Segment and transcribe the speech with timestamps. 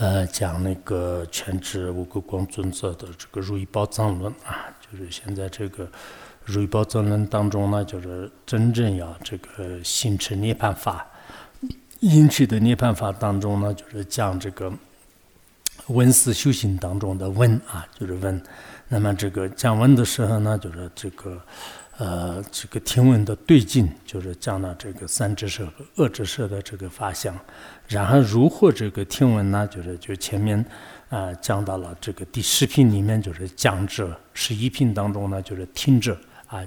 [0.00, 5.84] 呃，讲那个全知无垢光尊者的这个《如意宝藏论》啊，就是现在这个
[6.42, 11.06] 《如意宝藏论》当中呢，就是真正要这个心持涅槃法，
[12.00, 14.72] 引起的涅槃法当中呢，就是讲这个
[15.88, 18.42] 闻思修行当中的闻啊，就是闻。
[18.88, 21.38] 那么这个讲闻的时候呢，就是这个。
[21.98, 27.38] 呃，这个听闻的对境，就是讲了这个三之色和恶之色的这个法相，
[27.90, 29.66] 然后如何这个听闻呢？
[29.66, 30.64] 就是就前面
[31.08, 36.64] 啊讲到了这个第十品里面，就是讲者十一品当中呢，就是听者啊。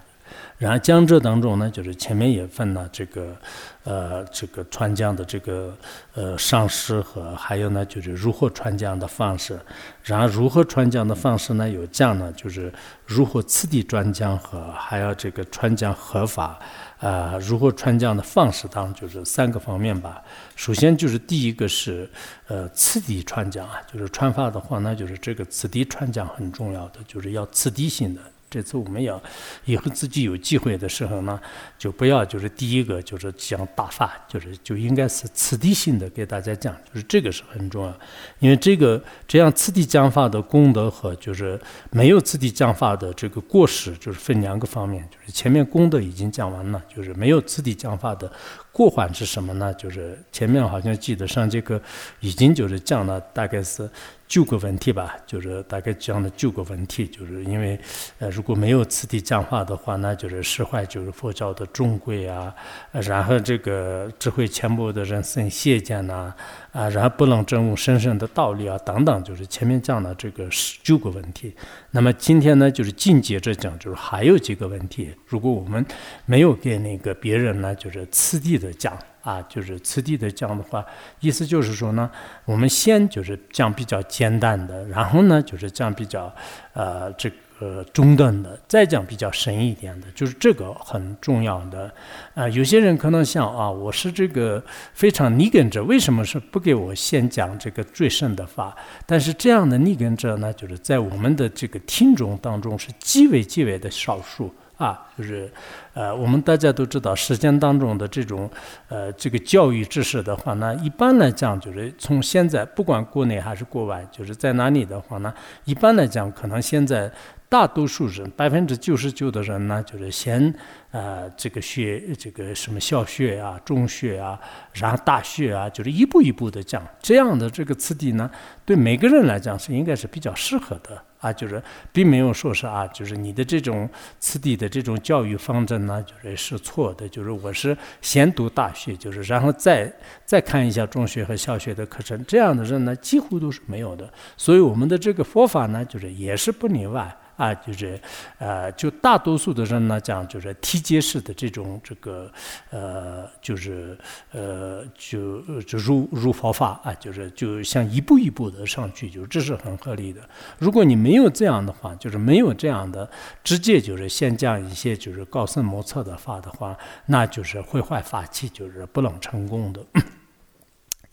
[0.57, 3.35] 然后讲者当中呢，就是前面也分了这个，
[3.83, 5.77] 呃，这个传讲的这个
[6.15, 9.59] 呃上师和还有呢，就是如何传讲的方式。
[10.01, 11.69] 然后如何传讲的方式呢？
[11.69, 12.73] 有讲呢，就是
[13.05, 16.59] 如何次第传讲和还要这个传讲合法，
[17.03, 20.23] 啊，如何穿讲的方式当就是三个方面吧。
[20.55, 22.09] 首先就是第一个是
[22.47, 28.21] 呃次第穿讲啊，就是穿发的话，那就是这个次第穿讲很重要的，就是要次第性的。
[28.53, 29.19] 这次我们要
[29.65, 31.41] 以后自己有机会的时候呢，
[31.75, 37.99] 就不要就是第一个就是讲大法，就是就应该是次第性的给大家讲，就是这个是很重要，
[38.37, 48.31] 因为这个这样次第讲法的功德和就是没有次第讲法的这个过失，就是分两个方面，就是前面功德已经讲完了，就是没有次第讲法的
[48.73, 49.73] 过缓是什么呢？
[49.75, 51.79] 就是前面好像记得上节课
[52.19, 53.89] 已经就是讲了，大概是。
[54.25, 57.79] 九个问题吧，就是大概讲了九个问题，就是因为，
[58.17, 62.51] 呃，如果没有此地讲话的话，那就是释怀，就是佛教的中规啊，
[62.91, 66.33] 然后这个智慧浅薄的人生邪见呐，
[66.73, 71.55] 啊然后不能证悟神圣的道理啊，等等，就是前面讲了这个十九个问题。
[71.91, 75.85] 那么今天呢，就是紧接着讲，就是还有几个问题，如果我们
[76.25, 78.97] 没有给那个别人呢，就是次第的讲。
[79.23, 80.85] 啊，就是次第的讲的话，
[81.21, 82.11] 意思就是说呢，
[82.43, 86.29] 我们先就是讲比较简单的，然后呢就是讲比较
[86.73, 87.31] 呃这
[87.63, 91.89] 呃中等的，再讲比较深一点的，就是这个很重要的。
[92.33, 94.61] 啊，有些人可能想啊，我是这个
[94.93, 98.75] 非常逆根者，为什么是不给我先讲这个最深的法？
[99.05, 104.53] 但是这样的逆根者呢，就是在我们的这个听众当中是极为极为的少数。
[104.75, 105.49] 啊，就是，
[105.93, 108.49] 呃，我们大家都知道，实践当中的这种，
[108.89, 115.31] 呃，这个教育知识的话呢，一般来讲，就是从现在不管国内还是国外，就是在哪里的话呢，
[115.63, 117.09] 一般来讲，可能现在。
[117.53, 120.51] 大多数人，百分之九十九的人呢，就是先，
[120.89, 124.39] 呃，这个学这个什么小学啊、中学啊，
[124.73, 126.83] 然后大学啊，就是一步一步的讲。
[126.99, 128.27] 这样的这个次第呢，
[128.65, 131.61] 对每个人来讲是应该是比较适合的啊，就是
[131.91, 133.87] 并没有说是啊，就是你的这种
[134.19, 137.07] 次第的这种教育方针呢，就是是错的。
[137.07, 139.93] 就是我是先读大学，就是然后再
[140.25, 144.11] 再看一下中学和小学的课程，这样的人呢，几乎都是没有的。
[144.35, 147.15] 所以我们的这个佛法呢，就是也是不例外。
[147.35, 147.99] 啊，就是，
[148.37, 152.31] 呃，就大多数的人来讲，就是梯阶式的这种这个，
[152.69, 153.97] 呃，就是，
[154.31, 160.21] 呃，就就入入佛法啊，就是就像一步一步的上去，就这是很合理的。
[160.59, 163.09] 如果你没有这样的话，就是没有这样的
[163.43, 166.77] 直接就是先讲一些就是高深莫测的法的话，
[167.07, 169.83] 那就是会坏法器，就是不能成功的。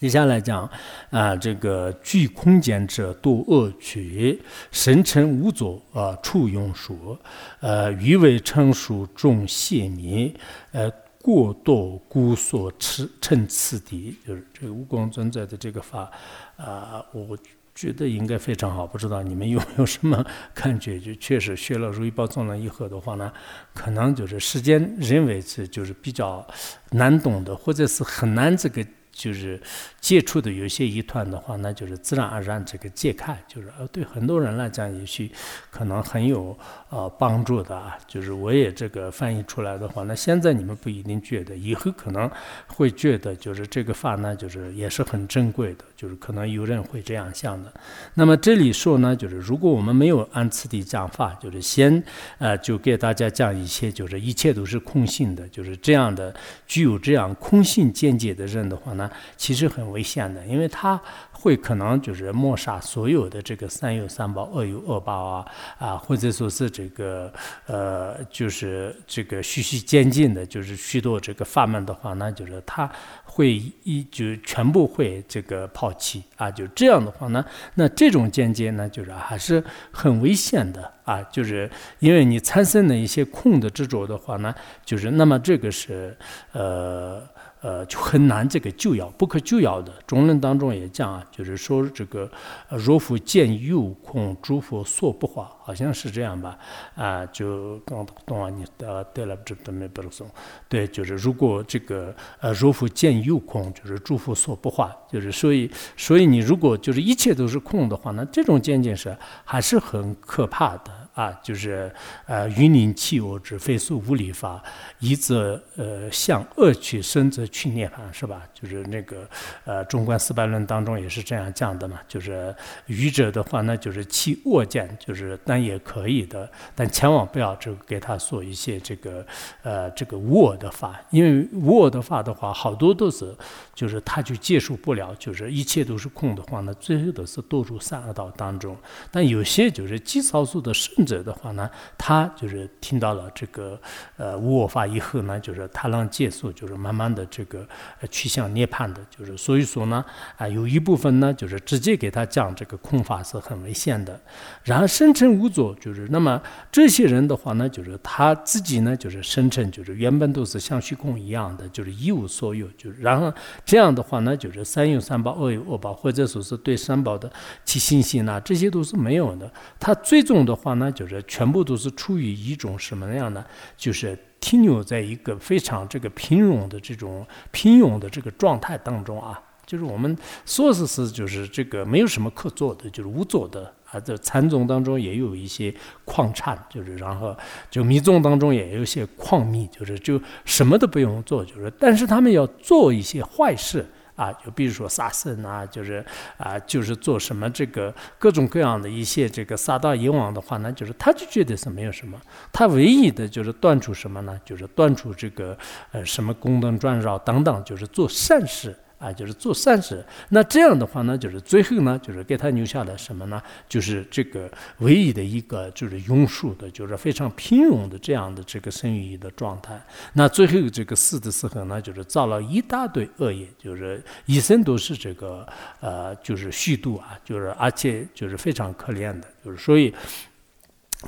[0.01, 0.67] 接下来讲，
[1.11, 4.41] 啊，这个具空间者多恶趣，
[4.73, 7.19] 深沉无作，啊，处庸俗，
[7.61, 10.35] 呃，欲为成熟众泄密，
[10.73, 10.91] 呃，
[11.21, 16.11] 过多故所持成次第，就是这个无光存在的这个法，
[16.57, 17.37] 啊，我
[17.75, 18.87] 觉得应该非常好。
[18.87, 20.25] 不知道你们有没有什么
[20.55, 20.99] 感觉？
[20.99, 23.31] 就确实学了如意宝藏了以后的话呢，
[23.75, 26.47] 可能就是时间认为是就是比较
[26.93, 28.83] 难懂的，或者是很难这个。
[29.21, 29.61] 就是
[30.01, 35.31] 接触的有些疑团的话，那就是自然而然这个解开，就是呃对很多人来讲也许
[35.71, 36.57] 可能很有
[36.89, 37.99] 呃帮助的啊。
[38.09, 42.31] 就是我也这个翻译出来的话，那现在你们不一定觉得，以后可能
[42.67, 47.71] 会觉得，就是这个法呢，就是也是很珍贵的，就是可能有人会这样想的。
[48.15, 52.03] 那么这里说呢，就是如果我们没有按此地讲法，就是先
[52.39, 56.35] 呃就给大家讲一些，就是一切都是空性的，就是这样的
[56.67, 59.10] 具有这样空性见解的人的话呢。
[59.37, 61.01] 其实很危险的，因为它
[61.33, 65.47] 会可能就是抹杀所有的这个三有三宝、恶有恶报啊
[65.79, 67.33] 啊，或者说是这个
[67.67, 72.91] 呃，就是这个循序渐进的，就是许多这个法门的话，那就是它
[73.25, 77.43] 会一就全部会这个抛弃啊，就这样的话呢，
[77.75, 80.93] 那这种间接呢，就是还是很危险的。
[81.05, 81.69] 啊，就是
[81.99, 84.55] 因为你产生了一些空的执着的话呢，
[84.85, 86.17] 就是那么这个是
[86.53, 87.27] 呃。
[87.61, 89.93] 呃，就很难这个救药，不可救药的。
[90.07, 92.31] 中论当中也讲啊，就是说这个
[92.71, 96.59] 若复见有空，诸佛所不化，好像是这样吧？
[96.95, 100.27] 啊，就刚懂啊，你得得了这都没不送。
[100.69, 111.00] 对，就是如果这个呃若复见有空，就是诸佛所不化，就是所以所以你如果就是一切都是空的话，那这种见解是还是很可怕的。
[111.15, 111.93] 啊，就是
[112.27, 114.63] 呃，云林气我之非素无理法，
[114.99, 118.43] 一则呃向恶取生则去涅槃，是吧？
[118.55, 119.29] 就是那个
[119.65, 121.99] 呃《中观四百论》当中也是这样讲的嘛。
[122.09, 122.55] 就是
[122.87, 129.27] 愚者的话呢，就是弃恶见，就是但也可以的，但千万不要这个给他说一些这个
[129.63, 133.35] 呃这个无我的法，因为无我的法的话，好多都是
[133.81, 138.77] 就是他就接受不了，就是一切都是空的话呢，最后都是堕入三恶道当中。
[139.11, 141.05] 但有些就是极少数的圣。
[141.11, 143.81] 者的话呢，他就是听到了这个
[144.17, 147.67] 呃无我法以后呢，就是他让接受，就是慢慢的这个
[148.11, 150.05] 趋向涅槃的，就是所以说呢，
[150.37, 154.21] 啊有一部分呢，就是直接给他讲这个空法是很危险的。
[154.63, 156.41] 然后生成无作，就是那么
[156.71, 163.33] 这些人的话呢，就是他自己呢，就是生成就是原本都是像虚空一样的，就是一无所有，就是然后
[163.71, 167.33] 这样的话呢，就是三有三宝，恶有恶报，或者说是对三宝的
[167.65, 169.49] 其信心呐，这些都是没有的。
[169.79, 170.91] 他最终的话呢。
[170.91, 173.47] 就是全部都是处于一种什么样的？
[173.77, 179.41] 就是停留在一个非常这个平庸的这种平庸的这个状态当中啊。
[179.65, 180.15] 就是我们
[180.45, 184.01] 说是是就是这个没有什么可做的，就是无做的啊。
[184.01, 187.37] 这禅宗当中也有一些矿产，就是然后
[187.71, 193.87] 就密宗当中也有一些矿密，就是就什么都不用做，就是但是他们要做一些坏事。
[194.17, 196.05] 啊，就比如说杀生啊，就是
[196.37, 202.21] 啊，就是做什么这个各种各样的一些这个杀盗淫王的话呢，就是他就觉得是没有什么，
[202.53, 204.39] 他唯一的就是断除什么呢？
[204.45, 205.57] 就是断除这个
[205.93, 208.77] 呃什么功德转绕等等，就是做善事。
[209.01, 213.43] 啊，就是做善事，那这样的话呢，就是最后呢，就是给他留下了什么呢？
[213.67, 214.49] 就是这个
[214.81, 219.83] 唯一的一个就是庸俗的，就是非常平庸的这样的这个生育的状态。
[220.13, 225.49] 那最后这个死的时候呢，就是造了一大堆恶业，就是一生都是这个
[225.81, 229.95] 呃，就是虚度啊，就是而且就是非常可怜的，就是所以。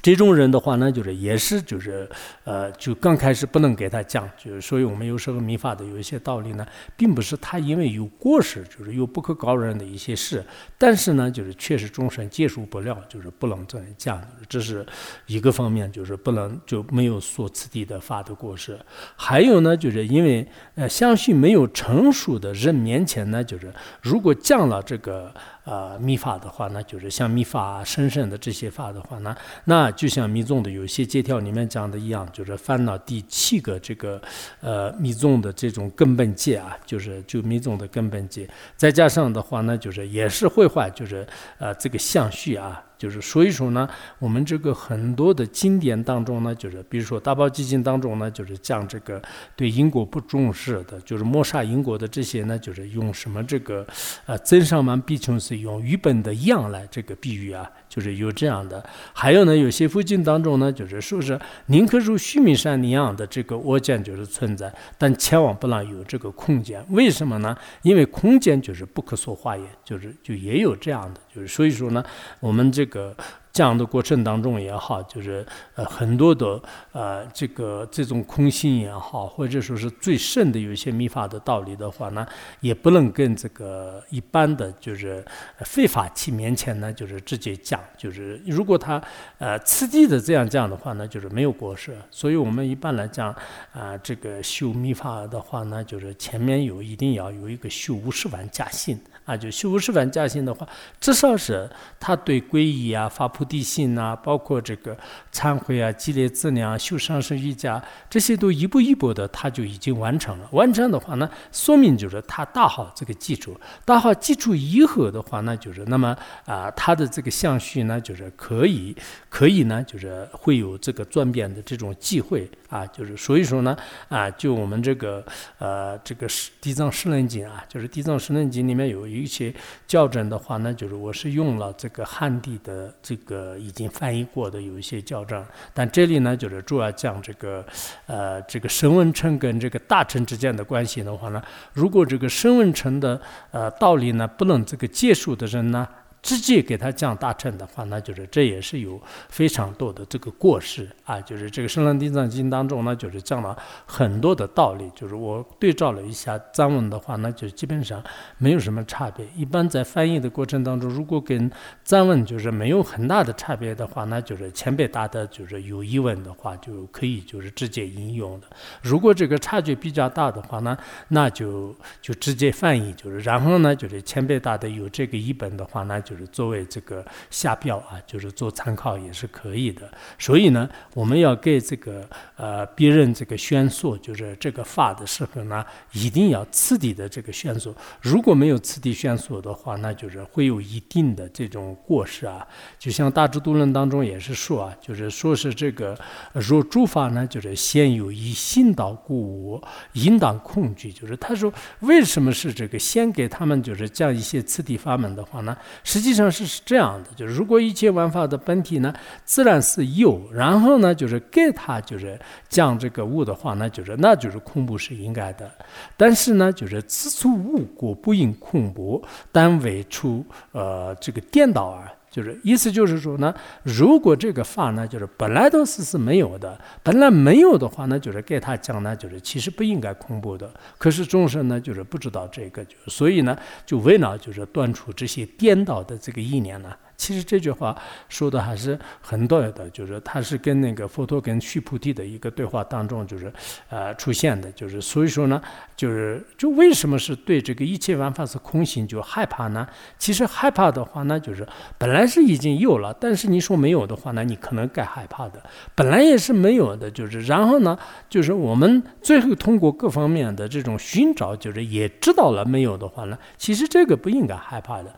[0.00, 2.08] 这种人的话呢，就是也是就是，
[2.44, 6.66] 呃，就刚开始不能给他讲，就是所以我们有时候密法的有一些道理呢，
[6.96, 10.42] 并不是他因为有过失，就是有不可告人的一些事，
[10.78, 14.86] 但是呢，就是确实众生接受不了，就是不能这样讲，这是
[15.26, 18.78] 一个方面，就是不能就没有说此地的法的过失。
[19.14, 25.34] 还有呢，就是因为呃，相信没有成熟的人面前呢，就是如果讲了这个。
[25.64, 34.20] 呃，密法的话呢，就是像密法、深深的这些法的话呢，那就像密宗的有些戒条里面讲的一样，就是烦恼第七个这个
[34.61, 41.26] 呃密宗的这种根本戒啊，就是就密宗的根本戒，再加上的话呢，就是也是会坏，就是
[41.59, 42.82] 呃这个相续啊。
[43.02, 43.88] 就是所以说呢，
[44.20, 49.21] 我们这个很多的经典当中呢，就是比如说大宝基金当中呢，就是讲这个
[49.56, 53.85] 对因果不重视的，就是抹杀因果的这些呢，就是用什么这个
[54.25, 57.68] 呃增上满必穷是用愚本的样来这个比喻啊。
[57.94, 58.82] 就是有这样的，
[59.12, 66.82] 还有呢，有些附近当中呢，就是说是宁可如须弥山那样的这个窝见就是存在，但千万不能有这个空间。
[66.88, 67.54] 为什么呢？
[67.82, 72.02] 因为空间就是不可说化也，就是就也有这样的，就是所以说呢，
[72.40, 73.14] 我们这个。
[73.52, 75.44] 这样的过程当中也好，就是
[75.75, 76.61] 呃很多的
[76.92, 82.26] 呃这个这种空心也好，或者说是最深的有一些密法的道理的话呢，
[82.61, 85.23] 也不能跟这个一般的就是
[85.66, 89.02] 非法器面前呢，就是直接讲，就是如果他
[89.38, 91.94] 呃次第的这样讲的话呢，就是没有过失。
[92.11, 93.35] 所以我们一般来讲
[93.73, 100.67] 啊，这个修密法的话呢，就是前面有一定要有一个修五十万加信啊，就修无事反加行的话，
[101.00, 101.69] 至少是
[102.00, 104.97] 他对皈依啊、发菩提心呐，包括这个
[105.33, 110.49] 忏悔啊、积累资粮、修上师瑜伽，这些都一步一步的，他就已经完成了。
[110.52, 118.95] 完成的话呢，说明就是他打好这个基础，打好基础以后的话呢，就是那么啊，他的这个相续呢，就是可以
[119.29, 123.76] 可以呢，就是会有这个转变的这种机会啊，就是所以说呢，
[124.09, 125.25] 啊，就我们这个
[125.59, 126.29] 呃这个
[126.61, 129.54] 《地藏十轮经》啊，就是《地藏十轮经》里面有有一些
[129.87, 137.64] 校正的话呢，就是我是用了这个汉地的这个已经翻译过的有一些校正，但这里呢，就是主要讲这个
[138.07, 141.42] 呃这个申文臣跟这个大臣之间的关系的话呢，
[141.75, 145.87] 如果这个申文臣的呃道理呢不能这个接受的人呢。
[146.23, 151.21] 直接给他讲大乘的话，那就是这也是有非常多的这个过失啊。
[151.21, 154.88] 就是这个《圣人地藏经》当中呢，就是讲了很多的道理。
[154.95, 158.00] 就是我对照了一下藏文的话，那就基本上
[158.38, 159.26] 没有什么差别。
[159.35, 161.50] 一般在翻译的过程当中，如果跟
[161.83, 168.47] 藏文就是没有很大的差别的话，那就是前辈大的就是有疑问的话，就可以就是直接引用的。
[168.81, 176.12] 如果这个差距比较大的话呢，那就就直接翻译，就是然后呢，就是前辈大的有这个译本的话，那就。
[176.12, 179.90] 就是作为这个下标啊，就是做参考也是可以的。
[180.19, 187.75] 所以呢，我们要给这个呃别人这个宣说，就是这个法的时候呢，一定要次第的这个宣说。
[188.02, 192.47] 如果没有次第宣说的话，那就是会有一定的这种过失啊。
[192.78, 195.99] 就像《大智度论》当中也是说啊，就是说是这个
[196.35, 200.92] 若诸法呢，就是先有以心导故我，引导恐惧。
[200.92, 201.50] 就是他说
[201.81, 205.57] 为什么是这个先给他们就是讲一些次第法门的话呢？
[205.83, 206.01] 是。
[206.02, 208.92] 实际上是是这样的，就是如果一切万法的本体呢，
[209.25, 212.18] 自然是有，然后呢，就是给他就是
[212.49, 215.49] 讲这个物的话，那就是那就是恐怖是应该的。
[215.97, 221.87] 但是呢，就是此处无果，不应恐怖，但为出呃这个颠倒啊。
[222.12, 230.52] 就是意思就是说呢，如果这个法呢，就是本来都是是没有的，本来没有的话呢，就是给他讲呢，就是其实不应该恐怖的。
[230.76, 236.71] 可是众生呢，就是不知道这个，就所以呢，就为了就是断除这些颠倒的这个意念呢。
[237.02, 237.76] 其实这句话
[238.09, 243.32] 说的还是很对的，就是他是跟那个佛陀跟须菩提的一个对话当中，就是
[243.68, 245.42] 呃出现的，就是所以说呢，
[245.75, 249.66] 就是就为什么是对这个一切万法是空性就害怕呢？
[249.99, 251.44] 其实害怕的话呢，就是
[251.76, 255.42] 本来是已经有了，但是你说没有的话，那你可能该害怕的。
[255.75, 257.76] 本来也是没有的，就是然后呢，
[258.09, 264.94] 就是我们最后通过各方面的这种寻找，就是也知道了没有的话呢，其实这个不应该害怕的。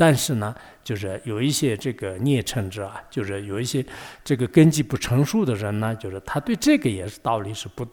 [0.00, 0.54] 但是呢，
[0.88, 3.84] 就是有一些这个孽乘者啊，就是有一些
[4.24, 7.86] 这个根基不成熟的人呢，就是他对这个也是道理是不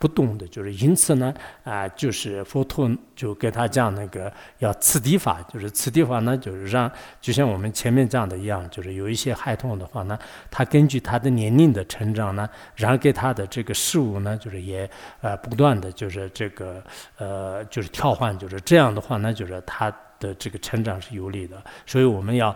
[0.00, 6.90] 不懂的，就是因此呢，啊，就是佛陀就给他讲那个要次第法，就是次第法呢，就是让
[7.20, 10.18] 就像我们前面讲的一样，就是有一些孩童的话呢，
[10.50, 14.90] 他根据他的年龄的成长呢，然后给他的这个事物呢，就是也
[15.20, 16.82] 呃不断的就是这个
[17.16, 19.94] 呃就是调换，就是这样的话呢，就是他。
[20.20, 22.54] 的这个成长是有利的，所以我们要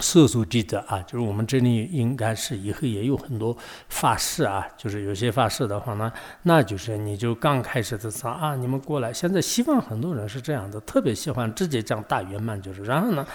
[0.00, 3.56] 色素记得啊，就是我们这里应该是以后也有很多
[3.88, 6.12] 法事啊，就是有些法事的话呢，
[6.42, 9.12] 那就是你就刚开始的时候啊，你们过来。
[9.12, 13.26] 现在西方很多人是这样的，特别喜欢直接讲大圆满，就是然后呢，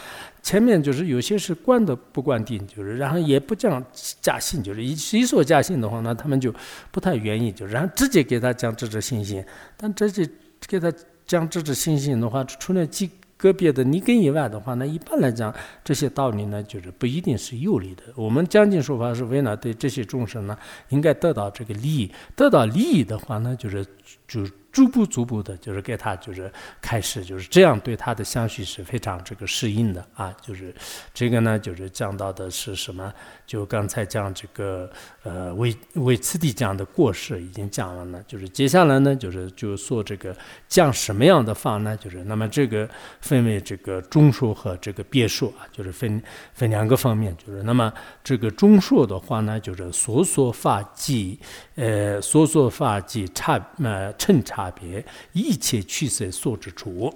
[0.41, 3.83] 前面就是有些是关的不关定，就是然后也不讲
[4.21, 6.53] 加信，就是一一说加信的话呢，他们就
[6.91, 9.43] 不太愿意，就然后直接给他讲这这信心，
[9.75, 10.25] 但这些
[10.65, 10.89] 给他。
[11.25, 15.53] 将这支信心的话，除了几个别的你根以外的话，那一般来讲，
[15.83, 18.03] 这些道理呢，就是不一定是有利的。
[18.15, 20.57] 我们讲经说法是为了对这些众生呢，
[20.89, 23.85] 应该得到这个利益，得到利益的话呢，就是
[24.27, 24.45] 就。
[24.73, 26.51] 逐步逐步的，就是给他，就是
[26.81, 30.35] 开始，就是这样对他的相续是非常这个适应的啊。
[30.41, 30.73] 就是
[31.13, 33.13] 这个呢，就是讲到的是什么？
[33.45, 34.89] 就刚才讲这个
[35.21, 38.19] 呃，为为次第讲的过失已经讲了呢。
[38.27, 40.35] 就是接下来呢，就是就说这个
[40.67, 41.95] 讲什么样的法呢？
[41.95, 42.89] 就是那么这个
[43.21, 46.19] 分为这个中说和这个别说啊，就是分
[46.55, 47.35] 分两个方面。
[47.37, 51.39] 就是那么这个中说的话呢，就是所说法即
[51.75, 54.62] 呃所说法即差呃称差。
[54.63, 57.13] 差别，一切趋色所之处。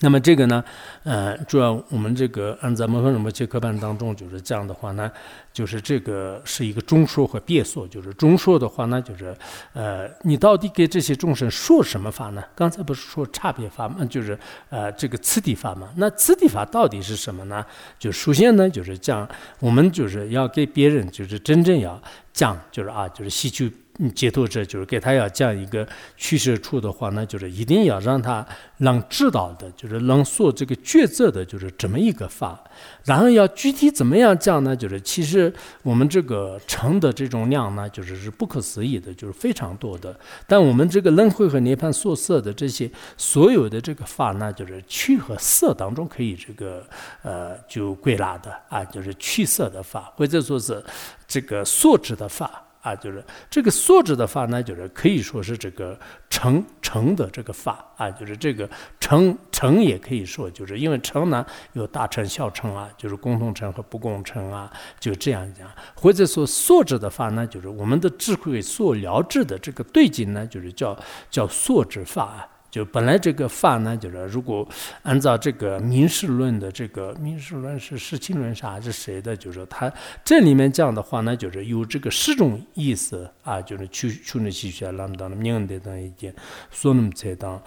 [0.00, 0.64] 那么这个呢，
[1.04, 5.08] 呃，主要我们这个按咱们和什么切课班当中就是这样的话呢，
[5.52, 7.86] 就是这个是一个中说和别说。
[7.86, 9.36] 就是中说的话呢，就是
[9.74, 12.42] 呃，你到底给这些众生说什么法呢？
[12.56, 14.04] 刚才不是说差别法吗？
[14.06, 14.36] 就是
[14.70, 15.88] 呃，这个次第法嘛。
[15.96, 17.64] 那次第法到底是什么呢？
[17.96, 19.28] 就首先呢，就是讲
[19.60, 23.72] 我们就是要给别人就是真正要讲，就是啊，就是吸取。
[24.14, 28.44] 解脱者，就是给他要讲一个趋势处的话，那就是一定要让他
[28.78, 32.58] 能知道的，就是能做这个抉择的，就是这么一个法。
[33.04, 34.74] 然后要具体怎么样讲呢？
[34.74, 40.18] 就是其实我们这个成的这种量呢，就是是不可思议的，就是非常多的。
[40.46, 46.82] 但我们这个轮回和涅槃所色的这些所有的这个法呢，就是去和色当中可以这个
[47.22, 50.82] 呃就归纳的啊，就是去色的法，或者说是
[51.28, 52.64] 这个所知的法。
[52.82, 55.98] 啊，就是这个素质的法呢，就是可以说是这个
[56.28, 65.70] 成成的这个法啊，就是这个成成也可以说，就是因为成呢有大成小成啊，就是共同成和不共成啊，就这样讲。
[65.94, 70.98] 或者说素质的法呢，就是我们的智慧所了知的这个对境呢，就是叫
[71.30, 72.48] 叫素质法啊。
[72.72, 74.66] 就本来这个法呢，就是如果
[75.02, 79.36] 按照这个民事论的这个民事论是释清论啥是谁的？
[79.36, 79.92] 就是他
[80.24, 86.34] 这里面讲的话呢，就是有这个十种意思啊，就是去去那西学那么当的明的等一点，
[86.70, 87.62] 说那么才当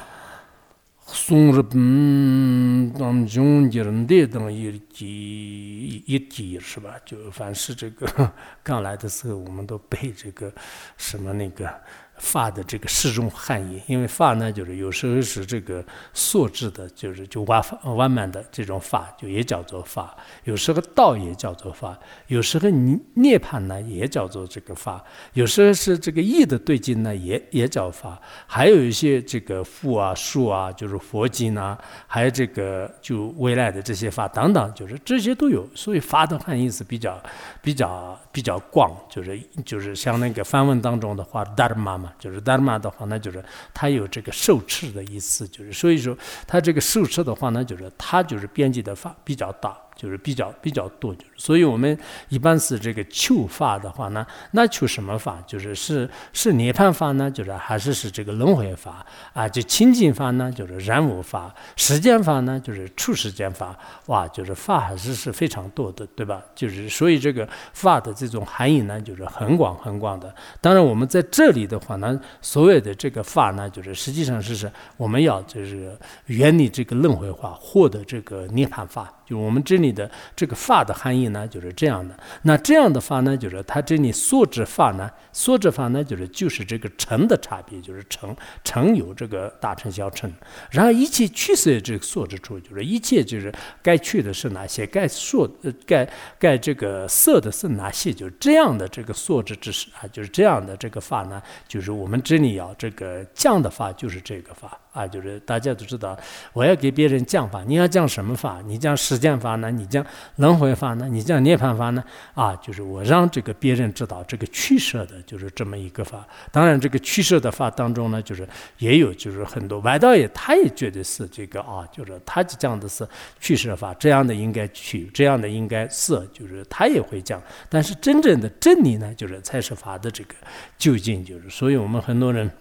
[1.06, 6.96] 宋日本当中人的等一几一几是吧？
[7.06, 8.34] 就凡是这个
[8.64, 10.52] 刚来的时候，我们都背这个
[10.98, 11.72] 什么那个。
[12.18, 21.94] 法的这个十种含义，因为法呢，就是有时候是这个素质的，就是就完完满的这种法，就也叫做法；有时候道也叫做法；
[22.28, 25.04] 有时候涅涅槃呢，也叫做这个法；
[25.34, 28.18] 有时候是这个义的对境呢，也也叫法；
[28.48, 35.68] 还有一些这个富啊、术啊，就是佛经啊，还有这个就未来的这些法等等，就是这些都有。
[35.76, 37.22] 所以法的含义是比较
[37.62, 42.05] 比较比较广，就是就是像那个梵文当中的话，达尔玛。
[42.18, 43.44] 就是达玛的话，那就是
[43.74, 49.78] 他有这个受持的意思，就是所以说他这个受持的话呢，就是他就是编辑的法比较大。
[49.96, 51.98] 就是比较比较多，就是所以我们
[52.30, 55.38] 一般是这个求法的话呢，那求什么法？
[55.46, 59.48] 就是是是涅槃法呢，就是还是是这个轮回法啊？
[59.48, 63.78] 就清净法呢，就是染物法；时间法呢，就是处时间法。
[64.08, 66.42] 哇，就是法还是是非常多的，对吧？
[66.56, 70.34] 就是所以这个法的这种含义呢，就是很广很广的。
[70.62, 79.12] 当然，我们在这里的话呢，所有的这个法呢，就是实际上是是我们要就是远离这个轮回法，获得这个涅槃法。
[79.26, 82.18] 就我们这里的这个法的含义呢，就是这样的。
[82.44, 90.32] 那这样的法呢，就是它这里所指法呢，所指法呢，就是就是这个成的差别，就是成成有这个大成小成。
[90.70, 95.50] 然后一切去色这个所指处，就是一切就是该去的是哪些，该说
[95.86, 104.80] 该该这个色的是哪些，就是这样的这个所指之识啊，就是这样的这个法呢，就是我们这里要这个降的法，就是这个法。
[104.96, 106.18] 啊，就是大家都知道，
[106.54, 108.62] 我要给别人讲法，你要讲什么法？
[108.66, 109.70] 你讲实践法呢？
[109.70, 110.06] 你讲
[110.38, 111.06] 轮回法呢？
[111.16, 112.04] 你讲涅槃法呢？
[112.34, 116.28] 啊，就是我让这个别人知道这个取舍的，就是这么一个法。
[116.52, 118.48] 当然，这个取舍的法当中呢，就是
[118.80, 123.08] 也有，就是很多外道也他也觉得是这个啊，就是他就讲的是
[123.40, 127.42] 取舍法，这样的应该取，这样的应该舍，就是他也会讲。
[127.70, 130.36] 但是真正的真理呢，就是才是法的这个
[130.78, 132.52] 究竟，就是所以我们很多人。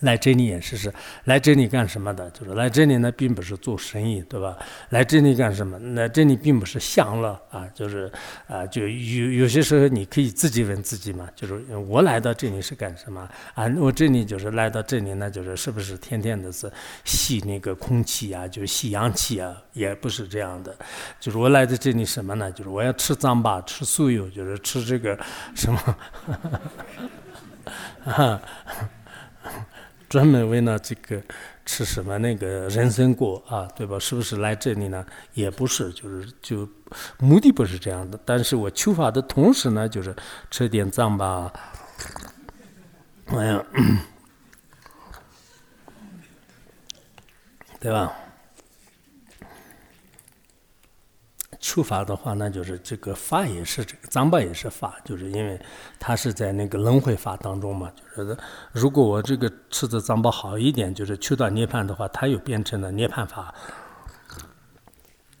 [0.00, 0.92] 来这里也是是
[1.24, 2.30] 来这里干什么的？
[2.30, 4.56] 就是来这里呢，并不是做生意，对吧？
[4.90, 5.78] 来这里干什么？
[5.94, 8.12] 来这里并不是享乐啊，就是
[8.46, 11.54] 啊，就有有些时候你可以自己问自己嘛，就是
[11.88, 13.66] 我来到这里是干什么啊？
[13.78, 16.70] 我这里就是来到这里呢，就是是不是天天的是
[17.04, 19.56] 吸那个空气啊，就是吸氧气啊？
[19.72, 20.76] 也不是这样的，
[21.18, 22.52] 就是我来到这里什么呢？
[22.52, 25.18] 就是我要吃脏粑，吃素油，就是吃这个
[25.54, 25.96] 什么？
[30.08, 31.20] 专门为了这个
[31.64, 33.98] 吃什么那个人参果啊，对吧？
[33.98, 35.04] 是不是来这里呢？
[35.34, 36.68] 也不是，就是就
[37.18, 38.18] 目的不是这样的。
[38.24, 40.14] 但是我求法的同时呢，就是
[40.50, 41.52] 吃点藏吧，
[43.26, 43.64] 哎呀，
[47.80, 48.12] 对吧？
[51.66, 55.60] 出法的话，那就是这个法也是这个脏吧也是法，就是因为
[55.98, 57.90] 它是在那个轮回法当中嘛。
[58.16, 58.38] 就是
[58.70, 63.52] 如果我这个吃的藏巴好一点，就是去到涅槃的话，它又变成了涅槃法。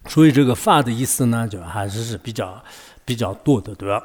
[0.08, 2.60] 所以这个法的意思呢，就还是是比较
[3.04, 4.02] 比较多的，对吧？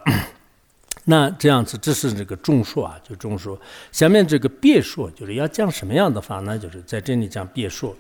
[1.06, 3.60] 那这样子，这是这个众说啊，就众说。
[3.92, 6.58] 下面这个别说，就是要讲什么样的法呢？
[6.58, 7.96] 就是在这里讲别说，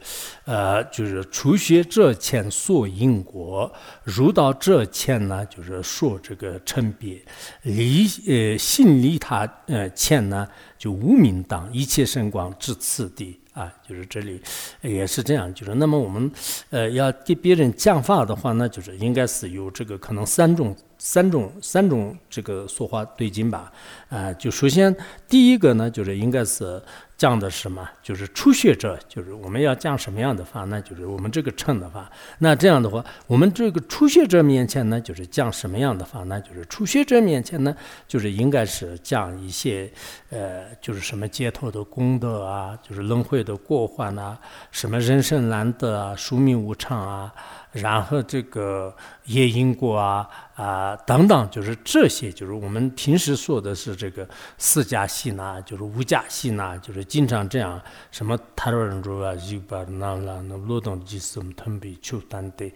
[0.46, 3.72] 呃，就是初学者前说因果，
[4.04, 7.20] 入道者前呢，就是说这个成别，
[7.64, 14.40] 离呃信离他呃前呢，就无名当一切圣光至此地啊，就是这里
[14.82, 16.32] 也是这样，就是那么我们
[16.70, 20.76] 呃要给别人讲法的话，那就是应该是有这个可能三种。
[21.04, 23.72] 三种三种这个说话对劲吧，
[24.08, 24.96] 啊，就首先
[25.28, 26.80] 第一个呢，就是应该是
[27.18, 27.90] 讲的什么？
[28.04, 37.76] 就是初学者，就是我们要讲什么样的话，那就是我们这个称的话，那这样的话，我们这个初学者面前呢，就是讲什么样的话，那就是初学者面前呢，
[38.08, 39.92] 就是应该是讲一些，
[40.30, 44.38] 呃，就是什么解脱的功德啊，就是轮回的过患啊，
[44.70, 47.34] 什么人生难得啊，宿命无常啊。
[47.72, 48.94] 然后这个
[49.26, 57.82] 夜莺果啊啊等等，就是这些，就是我们平时说的是这个四加系呢，就是五加系呢，就是经常这样
[58.12, 62.72] 什么塔罗人说啊，一把那那那罗东吉斯姆腾比丘丹的，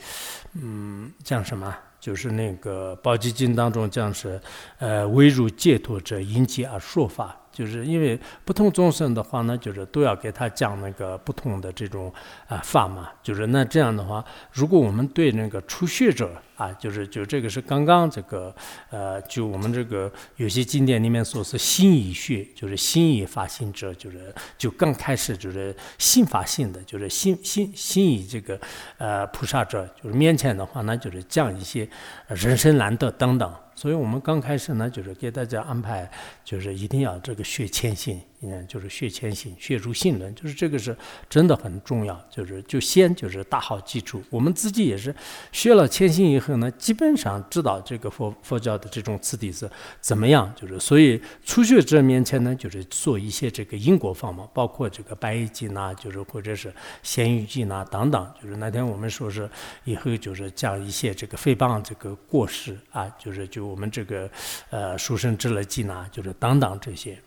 [0.53, 1.75] 嗯，讲什么？
[1.99, 4.39] 就是那个《宝积经》当中讲是，
[4.77, 7.35] 呃，唯如解脱者因机而说法。
[7.55, 12.13] 就是因为不同众生的话呢，就是都要给他讲那个不同的这种
[12.49, 13.09] 啊法嘛。
[13.23, 18.53] 就是那这样的话，如果我们对那个初学者啊，就是就这个是刚刚这个
[18.89, 28.59] 呃，就我们这个有些经典里面说是心已学，就是心已发心者，就是就刚开始就是心发性的，就是心心心以这个
[28.97, 31.87] 呃菩萨者，就是面前的话呢，就是讲一些
[32.27, 33.53] 人生难得等等。
[33.75, 36.09] 所以我们刚开始呢，就是给大家安排，
[36.43, 38.21] 就是一定要这个学谦信。
[38.41, 40.95] 嗯，就是学谦信，学入信论，就是这个是
[41.29, 42.15] 真的很重要。
[42.29, 45.15] 就是就先就是打好基础，我们自己也是
[45.51, 49.69] 学了谦信以后呢，基本上知道这个佛佛教的这种次第是
[49.99, 50.53] 怎么样。
[50.55, 56.71] 就是所以初学者面前呢，就是做一些这个因果法嘛，包括这个白衣经呐，就是或者是
[57.01, 58.31] 咸鱼经呐等等。
[58.41, 59.49] 就是那天我们说是
[59.85, 64.29] 以后就是讲一些这个诽谤这个过失啊，就是就我们这个
[64.69, 67.17] 呃书生之乐经呐，就是等等这些。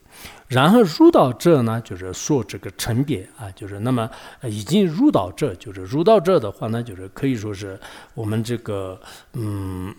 [0.46, 4.08] 然后入到这呢，就是说这个成别啊，就是那么
[4.42, 7.78] 已经入到这，就是入到这的话呢，就是可以说是
[8.14, 9.00] 我们这个
[9.34, 9.94] 嗯。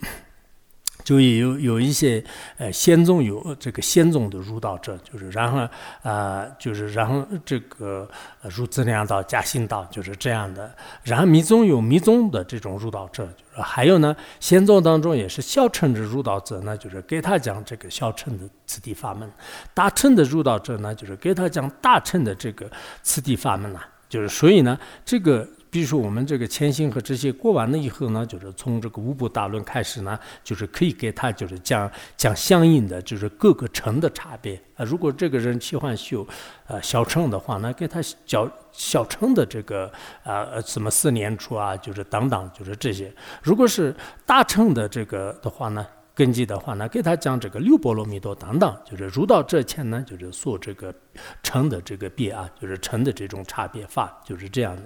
[1.03, 2.23] 就有有一些
[2.57, 5.67] 呃仙宗有这个仙宗的入道者，就是然后
[6.03, 8.07] 啊就是然后这个
[8.43, 10.73] 入资粮道、加行道就是这样的。
[11.03, 19.27] 然后密宗有密宗的这种入道者，就是还有呢仙宗当中也是小乘的入道者呢，就是给他讲这个小乘的次第法门；
[19.73, 22.69] 大乘的入道者呢，就是给他讲大乘的这个
[23.01, 23.79] 次第法门呐。
[24.07, 25.47] 就是所以呢这个。
[25.69, 34.83] 比如说，我们这个千行和这些过完了以后呢，就是从这个五部大论开始呢，就是可以给他就是讲讲相应的，就是各个乘的差别啊。
[34.83, 36.27] 如果这个人喜欢修
[36.67, 39.91] 呃小乘的话呢，给他教小乘的这个
[40.23, 43.13] 啊什么四年处啊，就是等等，就是这些。
[43.43, 45.85] 如果是大乘的这个的话呢？
[46.15, 50.93] 根基的话呢，给他讲这个六波罗蜜多等等，就是入道这前呢，就是说这个
[51.41, 54.83] 成的这个别啊，就是成的这种差别法，就是这样的。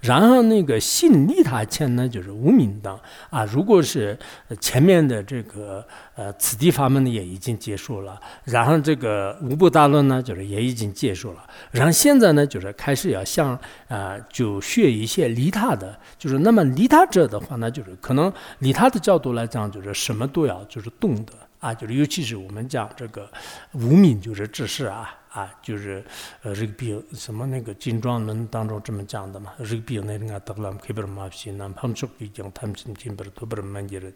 [0.00, 3.44] 然后那个信利他前呢，就是无名当啊。
[3.44, 4.18] 如果是
[4.60, 8.18] 前面的这个呃此地法门呢，也已经结束了。
[8.44, 11.44] 然后这个无部大论呢，就是也已经结束了。
[11.70, 20.58] 然后现在呢，就是开始要向啊，就学一些利他的，就是那么利他者的话呢，就是可能利他的角度来讲，就是什么都要。
[20.64, 23.30] 就是懂得啊，就是尤其是我们讲这个
[23.72, 26.04] 无名，就是知识啊啊，就是
[26.42, 34.10] 呃这个病什么那个金装论当中这么讲的嘛，这个病那个得了开不了马屁，那旁出已经他们进进不是，都不是满级了，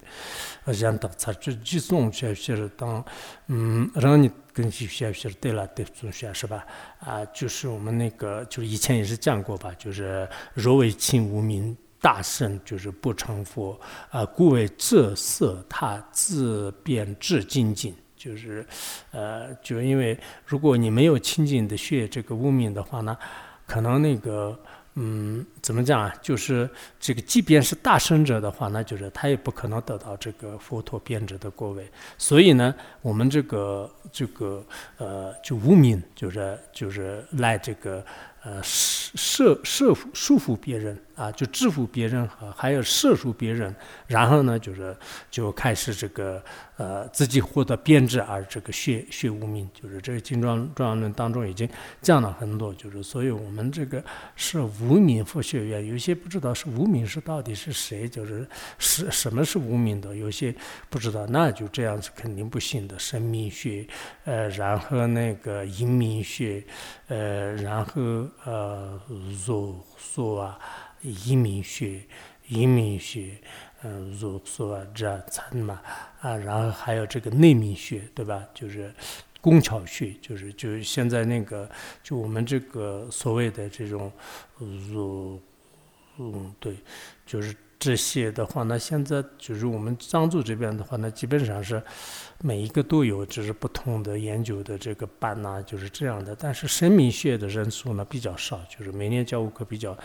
[0.65, 3.05] 我想得才这几种学学当
[3.47, 6.67] 嗯让你跟学学学对了对中学是吧？
[6.99, 11.77] 啊，就是我们那个就是以前也是讲过吧，就是若为亲无名。
[12.03, 13.81] 大圣就是不成佛
[14.11, 18.65] 啊，故为这色他自变至精进，就是，
[19.11, 23.19] 呃，就因为如果你没有清净的学这个无名的话呢，
[23.67, 24.57] 可能那个，
[24.95, 26.15] 嗯，怎么讲啊？
[26.23, 31.85] 就是这个，即便是大圣者的话，那就是他也不可能得到这个佛陀变质的果位。
[32.17, 34.65] 所以呢，我们这个这个
[34.99, 38.05] 呃，就无名，就是就是来这个
[38.43, 40.99] 呃摄摄束束缚别人。
[41.15, 42.27] 啊，就制服别人
[42.57, 43.73] 还有摄入别人，
[44.07, 44.97] 然后呢，就是
[45.31, 46.43] 就开始这个
[46.79, 51.69] 呃自己获得编制而这个学学无名，就是这个精装状要论当中已经
[52.01, 54.03] 讲了很多，就是所以我们这个
[54.37, 60.53] 是无名佛学院，有些不知道是无名是到底是谁，就是是什么是无名的，有些
[60.89, 62.99] 不知道，那就这样子肯定不行的。
[62.99, 63.87] 生命学，
[64.25, 66.65] 呃，然后那个阴明学，
[67.09, 69.01] 呃，然后呃
[69.47, 70.59] 儒说啊。
[71.05, 72.01] 移民学、
[72.47, 73.37] 移民学，
[73.83, 75.81] 嗯，如说这参嘛
[76.21, 78.41] 啊，然后还有这个内民学，对吧？
[78.55, 78.95] 就是
[79.41, 81.69] 工巧穴，就是就是现在那个
[82.05, 84.13] 就我们这个所谓的这种，
[84.61, 85.41] 呃，
[86.19, 86.77] 嗯，对，
[87.27, 87.53] 就是。
[87.83, 91.83] 这些的话，那现在就是我们藏族这边的话，那基本上是
[92.45, 96.35] 每一个都有，只是不同的研究的这个班呐，就是这样的。
[96.35, 99.97] 但是生命学的人数呢比较少，就是每年教务课比较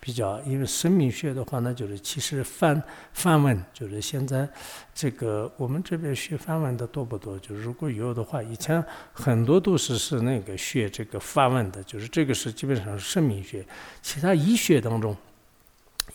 [0.00, 4.48] 比较，因为生命学的话呢，就是其实范范文，就是现在
[4.94, 7.38] 这个我们这边学范文的多不多？
[7.38, 13.62] 就是如果有的话，以前很多都是是那个学这个范文的，就是这个是基本上是生命学，
[14.00, 15.14] 其他医学当中。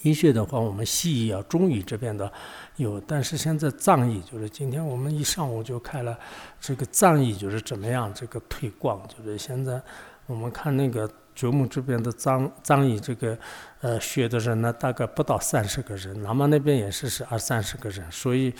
[0.03, 2.31] 医学的话，我们西医啊、中医这边的
[2.75, 6.17] 有，但是现在藏医就是今天我们一上午就开了
[6.61, 9.81] 这个藏医，就是怎么样这个推广，就是现在
[10.27, 13.37] 我们看那个觉木这边的藏藏医这个
[13.81, 18.53] 呃学的人呢，大概不到三十个人，南嘛那边也是是二三十个人，所以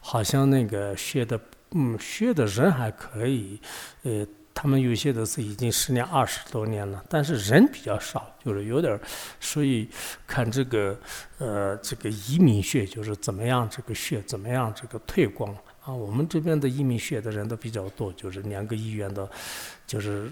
[0.00, 1.38] 好像那个学的
[1.70, 3.60] 嗯学的人还可以，
[4.02, 4.26] 呃。
[4.52, 9.00] 他们有些都是已经十年、二十多年了，但是人比较少，就是有点儿，
[9.40, 9.88] 所以
[10.26, 10.98] 看这个
[11.38, 15.92] 呃这个移民学，就是怎么样这个学怎么样这个推广啊。
[15.92, 19.26] 我们这边的移民学的人都比较多，就是两个医院的，
[19.86, 20.30] 就是，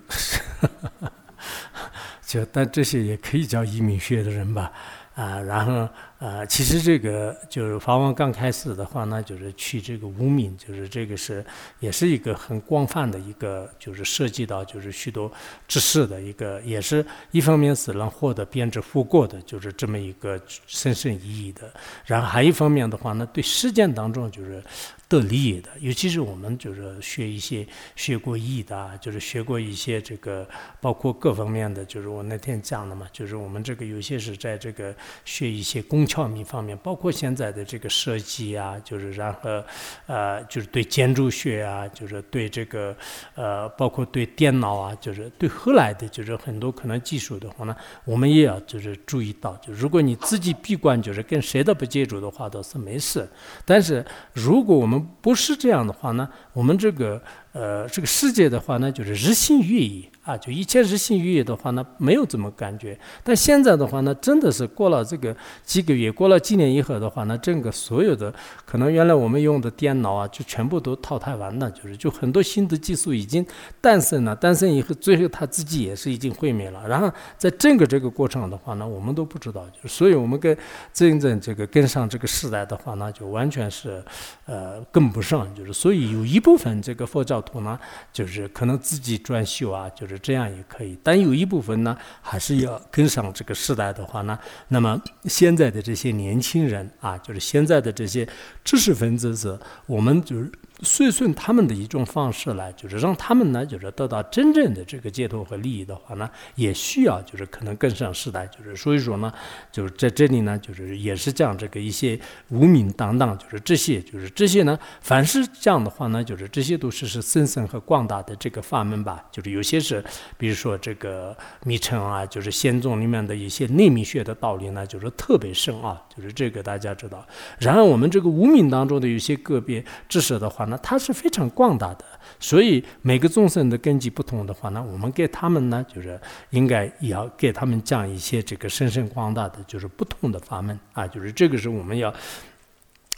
[2.26, 4.70] 就但这些也可以叫移民学的人吧。
[5.18, 5.88] 啊，然后
[6.20, 11.44] 呃，其实这个就是法王刚开始的话呢，就是去这个无名，就是这个是
[11.80, 15.28] 也是一个很广泛的一个，就是涉及到就是许多
[15.66, 21.68] 知识的一个，也是一方面是能获得编制复过的，就是这么一个深深意义的。
[22.06, 24.62] 然后还一方面的话呢，对实践当中就是。
[25.08, 27.66] 得利益的，尤其是我们就是学一些
[27.96, 30.46] 学过医的，就是学过一些这个，
[30.82, 34.94] 包括各方面的，就是我那天讲的嘛，就是我们这个有些是在这个
[35.24, 39.64] 学一些工巧秘方面，包括现在的这个设计啊，就是然后
[40.06, 42.94] 呃，就是对建筑学啊，就是对这个
[43.34, 53.26] 呃，包括对电脑啊，就是对后来的，就是很多可能技术的话呢，我们也要就是注意到，就如果你自己闭关，就是跟谁都不接触的话，倒是没事，
[53.64, 60.08] 但是如果我们不是这样的话呢，我们这个呃这个世界的话呢，就是日新月异。
[60.28, 62.98] 啊，就以前日新月异的话呢，没有怎么感觉。
[63.24, 68.30] 但现在的话呢，真的是过了这个几个月，过了几年以后的话呢，整个所有的
[68.66, 71.70] 可能原来我们用的电脑啊，就全部都淘汰完了。
[71.70, 73.42] 就是就很多新的技术已经
[73.80, 76.86] 诞生了，诞生以后，最后它自己也是已经毁灭了。
[76.86, 79.66] 然后在整个这个过程的话呢，我们都不知道。
[79.86, 80.54] 所以我们跟
[80.92, 84.04] 真正这个跟上这个时代的话呢，就完全是
[84.44, 85.48] 呃跟不上。
[85.54, 87.80] 就是所以有一部分这个佛教徒呢，
[88.12, 90.17] 就是可能自己专修啊，就是。
[90.18, 98.28] 这样也可以，但有一部分呢，还是要跟上这个时代的话呢，那么现在的这些年轻人啊，就是现在的这些
[98.64, 100.50] 知识分子是，我们就是。
[100.82, 109.32] 顺顺他们的一种方式来，就是让他们呢，就是得到真正的这个解脱和利益的话呢，也需要就是可能跟上时代，就是所以说呢，
[109.72, 112.16] 就是在这里呢，就是也是讲这个一些
[112.50, 120.04] 无名当当，就是这些，就是这些呢，凡是这样的话呢，就是这些都是是深深和广大的这个法门吧，就是有些是，
[120.36, 127.26] 比如说这个密乘啊，就是仙宗里面的一些内密学的道理呢，就是特别深啊，就是这个大家知道。
[127.58, 130.67] 然而我们这个无名当中的有些个别知识的话。
[130.68, 132.04] 那它是非常广大的，
[132.38, 142.12] 所以每个众生的根基不同的话呢，我们给他们呢，就是应该也要给他们讲一些这个深深广大的，就是不同的法门啊，就是这个是我们要。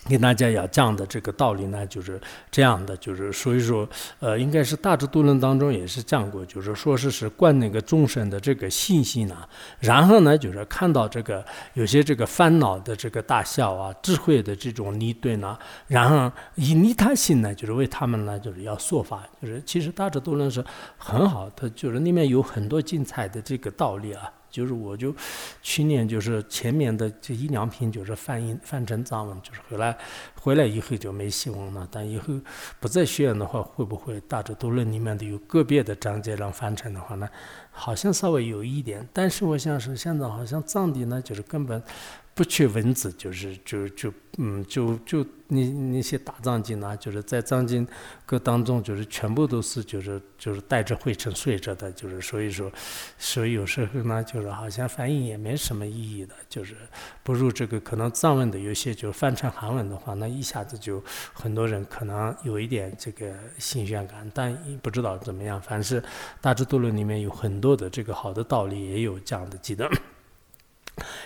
[0.08, 9.36] 给大家要讲的这个道理呢，就是这样的，就是所以说，呃，应该是大智度论当中也是讲过，就是说是是观那个众生的这个信息呢，
[9.78, 20.64] 然后呢，就是看到这个有些这个烦恼的这个大小啊，智慧的这种离对呢，然后以利他心呢，就是为他们呢，就是要说法，就是其实大智度论是
[20.96, 24.32] 很好，它就是里面有很多精彩的这个道理啊。
[24.50, 25.14] 就是我就
[25.62, 29.96] 去年就是前面的这一两篇就是翻译翻成藏文，就是回来
[30.40, 31.88] 回来以后就没希望了。
[31.90, 32.34] 但以后
[32.78, 37.28] 不在学院的话，会不会大智度论里面的有个别的章节让翻成的话呢？
[37.70, 41.82] 好像稍微有一点，但是我想是现在好像藏地呢，就是根本。
[42.40, 47.86] 不缺文字，就是就就嗯，就就那那些大藏经啊，就是在藏经
[48.24, 52.72] 歌当中，就是全部都是就是就是带着灰尘睡着的，就是所以说，
[53.18, 56.74] 所以有时候呢，就是好像翻译也没什么意义的，就是
[57.22, 65.60] 不如这个可能藏文的有些就翻成韩文的话，那一下子就很多人可能有一点这个新鲜感，但不知道怎么样。
[65.60, 66.02] 凡是
[66.40, 69.86] 大智度论里面有很多的这个好的道理，也有这样的记得。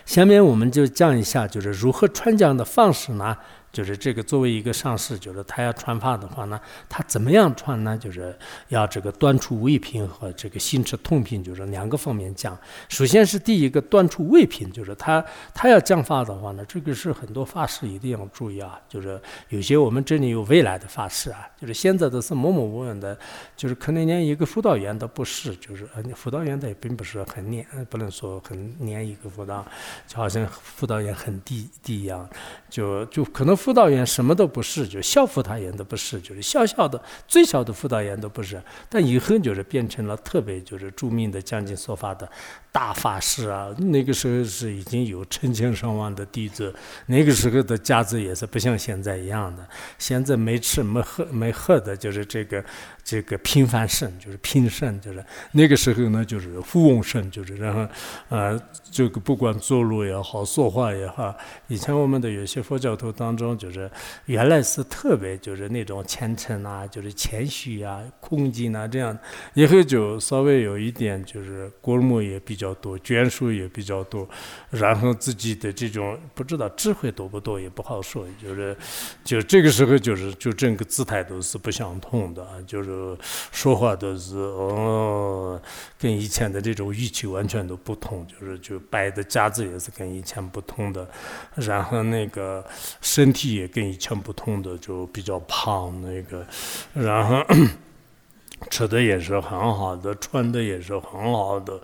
[0.05, 3.37] 下面我们就讲一下，就是如何传讲的方式呢？
[3.75, 7.99] 就是这个作为一个上士，就是他要传法的话呢，他怎么样传呢？
[7.99, 8.33] 就是
[8.69, 12.57] 要这个断除未品和这个心持通品，就是两个方面讲。
[12.89, 18.81] 首先是第一个断除未品，就是他他要讲法的话呢，这个是很多法师一定要注意啊。
[18.89, 23.19] 就是有些我们这里有未来的法师啊，就是现在都是默默无闻的，
[23.57, 29.67] 就是可能连一个辅导员都不是，就是呃辅导员他也并不是很黏，不能说很黏一个辅导，
[30.07, 32.31] 就好像辅导员很低低一样，
[32.71, 33.59] 就就可能。
[33.65, 38.63] 辅导员什么都不是，就校辅导员都不是，就是小小的、最小的辅导员都不是。
[38.91, 42.31] 但以后就是变成了特别就是著名的讲经说法的
[42.71, 43.75] 大法师啊。
[43.79, 46.75] 那个时候是已经有成千上万的弟子，
[47.07, 49.67] 那个时候的家子也是不像现在一样的。
[49.99, 52.63] 现在没吃没喝没喝的，就是这个。
[53.07, 55.23] 这个平凡圣就是平圣，就是
[55.53, 57.87] 那个时候呢，就是富翁圣，就是然后，
[58.31, 58.59] 呃，
[58.91, 61.37] 这个不管走路也好，说话也好，
[61.69, 63.91] 以前我们的有些佛教徒当中，就是
[64.27, 69.17] 原来是特别就是那种虔诚啊，就是谦虚啊、恭敬啊这样，
[69.55, 74.29] 以后就稍微有一点就是过目也比较多，眷属也比较多，
[74.71, 78.77] 然后自己的这种不知道智慧多不多也不好说，就是
[79.25, 83.17] 就这个时候就是就整个姿态都是不相同的，就是。
[83.53, 85.61] 说话都是哦，
[85.99, 91.09] 跟以前的这种语气完全都不同，就是就摆的架子也是跟以前不同的，
[91.55, 92.65] 然后那个
[93.01, 96.47] 身体也跟以前不同的，就比较胖那个，
[96.95, 97.45] 然后
[98.71, 101.81] 吃的也是很好的，穿的也是很好的，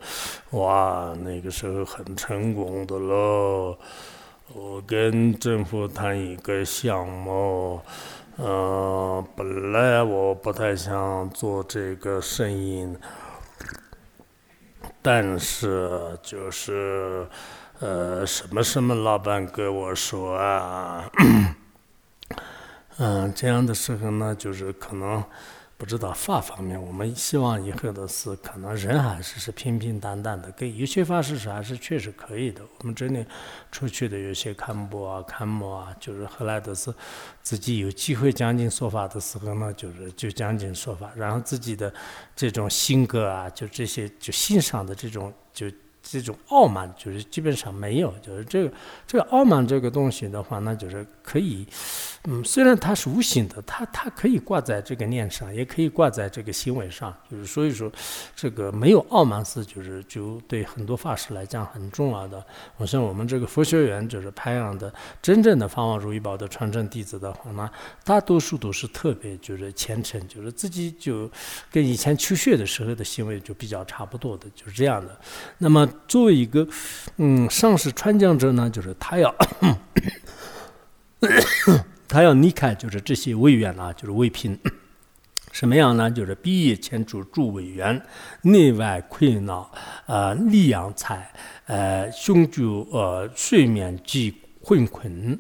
[0.51, 3.79] 哇，那个时候很成功的了。
[4.53, 7.81] 我跟政府谈一个项目。
[8.43, 12.97] 嗯，本来我不太想做这个生意，
[15.03, 17.27] 但是就是，
[17.81, 21.11] 呃，什么什么老板跟我说啊，
[23.03, 25.25] 嗯，这样的时候呢，就是可能。
[25.81, 32.61] 不知道法方面，我们希望以后的是可能人还是是平平淡淡的，跟有些法师是还是确实可以的。
[32.81, 33.25] 我们这里
[33.73, 36.93] 出去的有些看播啊、堪摩啊，就是后来都是
[37.41, 41.91] 自己有机会讲经说法的时候呢，就是就讲经说法，然后自己的
[42.37, 45.67] 这种性格啊，就这些就欣赏的这种就。
[46.11, 48.73] 这种傲慢就是基本上没有，就是这个
[49.07, 51.65] 这个傲慢这个东西的话，那就是可以，
[52.25, 57.89] 嗯，虽然它是无形的，它它可以挂在这个念上，也可以挂在这个行为上，就是所以说，
[58.35, 62.45] 这个没有傲慢是就是就对很多法师来讲很重要的。
[62.77, 64.93] 我像我们这个佛学院就是培养的
[65.23, 67.71] 真正的法王如意宝的传承弟子的话呢，
[68.03, 71.31] 大多数都是特别就是虔诚，就是自己就
[71.71, 75.17] 跟以前求学的时候的行为就比较差不多的，就是这样的。
[75.57, 75.89] 那么。
[76.07, 76.67] 作为一个
[77.17, 79.35] 嗯上师传讲者呢，就是他要
[82.09, 84.59] 他要离开，就是这些委员啊，就是委品，
[85.53, 86.11] 什么样呢？
[86.11, 88.03] 就是毕业前主主委员，
[88.43, 89.71] 内外困扰，
[90.07, 91.31] 呃，力阳财，
[91.67, 95.39] 呃，胸就呃，睡眠及困困，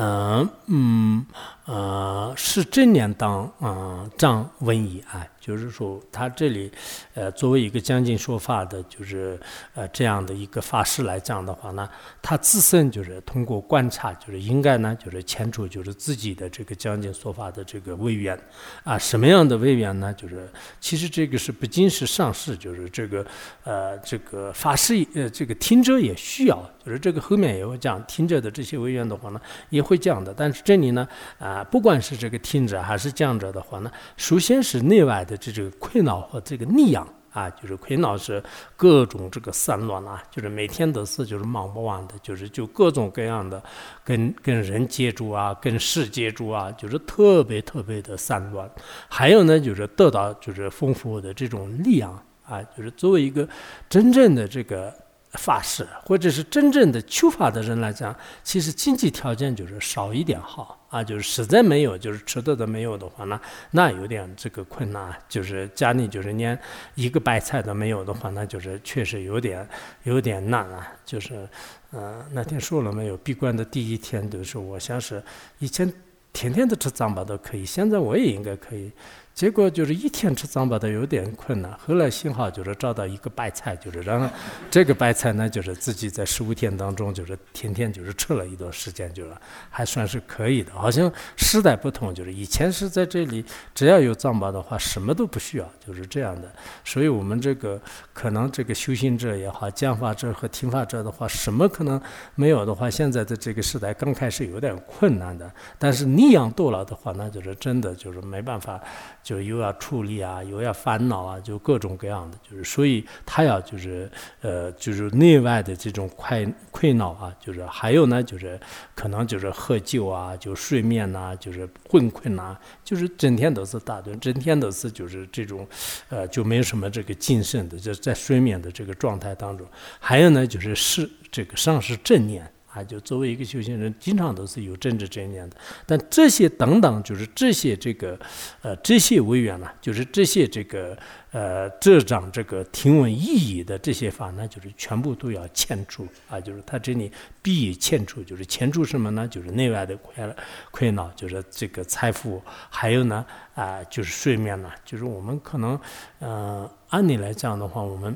[0.00, 1.26] 嗯嗯
[1.64, 5.26] 呃，是正念当嗯张文艺啊。
[5.40, 6.70] 就是说，他这里，
[7.14, 9.40] 呃，作为一个将近说法的，就是
[9.74, 11.88] 呃这样的一个法师来讲的话呢，
[12.20, 18.38] 他自身就是通过观察，就是应该呢，就是牵出就是自己的这个将近说法的这个位缘，
[18.84, 20.12] 啊，什么样的位缘呢？
[20.12, 20.46] 就是
[20.80, 23.26] 其实这个是不仅是上士，就是这个
[23.64, 30.34] 呃这个法师呃这个听者也需要，就是这个后面也会讲听者的这些位缘的话呢，也会降的。
[30.36, 35.34] 但是这里呢，啊，不管是这个听者还是讲者的话呢，首先是内外的。
[35.38, 38.42] 这这个困扰和这个逆养啊，就是困扰是
[38.76, 43.62] 各种这个散乱啊，就是每天都是就是忙不完的，就是就各种各样的
[44.04, 48.68] 跟跟人接触啊，跟事接触啊，就是特别特别的散乱。
[49.08, 53.48] 还有呢，就是得到就是丰富的这种力量啊，就是作为一个
[53.88, 54.92] 真正的这个。
[55.32, 63.38] 法师或者是真正的求法的人来讲，其实经济条件就是少一点好啊，就是实在没有，就是吃的都没有的话呢，
[63.72, 66.58] 那有点这个困难，就是家里就是连
[66.94, 69.68] 一个白菜都没有的话，那就是确实有点
[70.04, 70.90] 有点难啊。
[71.04, 71.46] 就是，
[71.92, 73.16] 嗯，那天说了没有？
[73.18, 75.22] 闭关的第一天都是，我想是
[75.58, 75.92] 以前
[76.32, 78.90] 天天都吃糌粑都可以，现在我也应该可以。
[79.38, 84.28] 结果就是一天吃藏巴的有点困难，后来幸好就是找到一个白菜，就是让
[84.68, 89.30] 这个白菜呢，就是自己在十五天当中就是天天就是吃了一段时间，就是
[89.70, 90.72] 还算是可以的。
[90.72, 96.52] 好像时代不同，就是以前是在这里只要有藏宝的话，什么都不需要，就是这样的。
[96.84, 97.80] 所以我们这个
[98.12, 102.00] 可能这个修行者也好，讲法者和听法者的话，什么可能
[102.34, 105.48] 没有的话，现在的这个时代刚开始有点困难的，
[105.78, 108.82] 但是你养多了的话，那就是真的就是没办法。
[109.28, 114.10] 就又要处理啊，又要烦恼啊，就各种各样的，就是所以他要就是
[114.40, 118.58] 呃，就是内外的这种快困扰啊，就是还有呢，就是
[118.94, 125.68] 可能就是喝酒啊，就睡眠呐，就是困困呐，就是整天都是打盹，整天都是就是这种
[126.08, 129.66] 呃，就没有什么这个精神的，就在睡眠的这个状态当中。
[130.00, 132.50] 还有呢，就是是这个丧失正念。
[132.72, 135.56] 啊，就作为一个修行人，经常都是有政治正念的。
[135.86, 138.18] 但这些等等，就是这些这个，
[138.62, 140.96] 呃，这些委员呢，就是这些这个，
[141.30, 146.38] 呃，这张这个听闻意义的这些法呢，就是全部都要迁出啊。
[146.38, 147.10] 就是他这里
[147.40, 149.26] 必迁出，就是迁出什么呢？
[149.26, 150.36] 就是内外的困
[150.70, 154.70] 困扰，就是这个财富，还有呢，啊，就是睡眠呢。
[154.84, 155.80] 就是我们可能，
[156.18, 158.14] 呃，按理来讲的话，我们。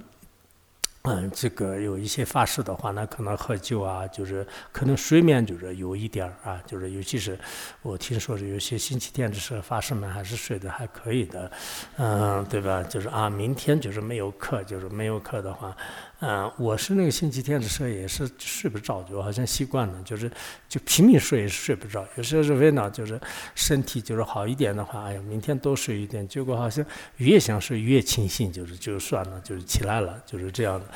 [1.05, 7.36] 嗯，这个有一些发誓的话，那可能喝酒啊，就是可能睡眠就是有一点啊，就是尤其是
[7.82, 11.50] 我听说是有些星期天的时候发誓们还是睡得还可以的，
[11.96, 12.84] 嗯，对吧？
[12.84, 15.76] 就是啊，明天就是没有课，就是没有课的话。
[16.25, 20.31] 嗯，我是那个星期天的时候也是睡不着，就好像习惯了，就是
[20.68, 22.07] 就拼命睡也是睡不着。
[22.16, 23.20] 有时候是为了就是
[23.57, 26.27] 身体就是好一点的话，哎呀，明天多睡一点。
[26.29, 30.87] 结果好像越想睡越清醒，就是就算了，就是起来了，就是这样的。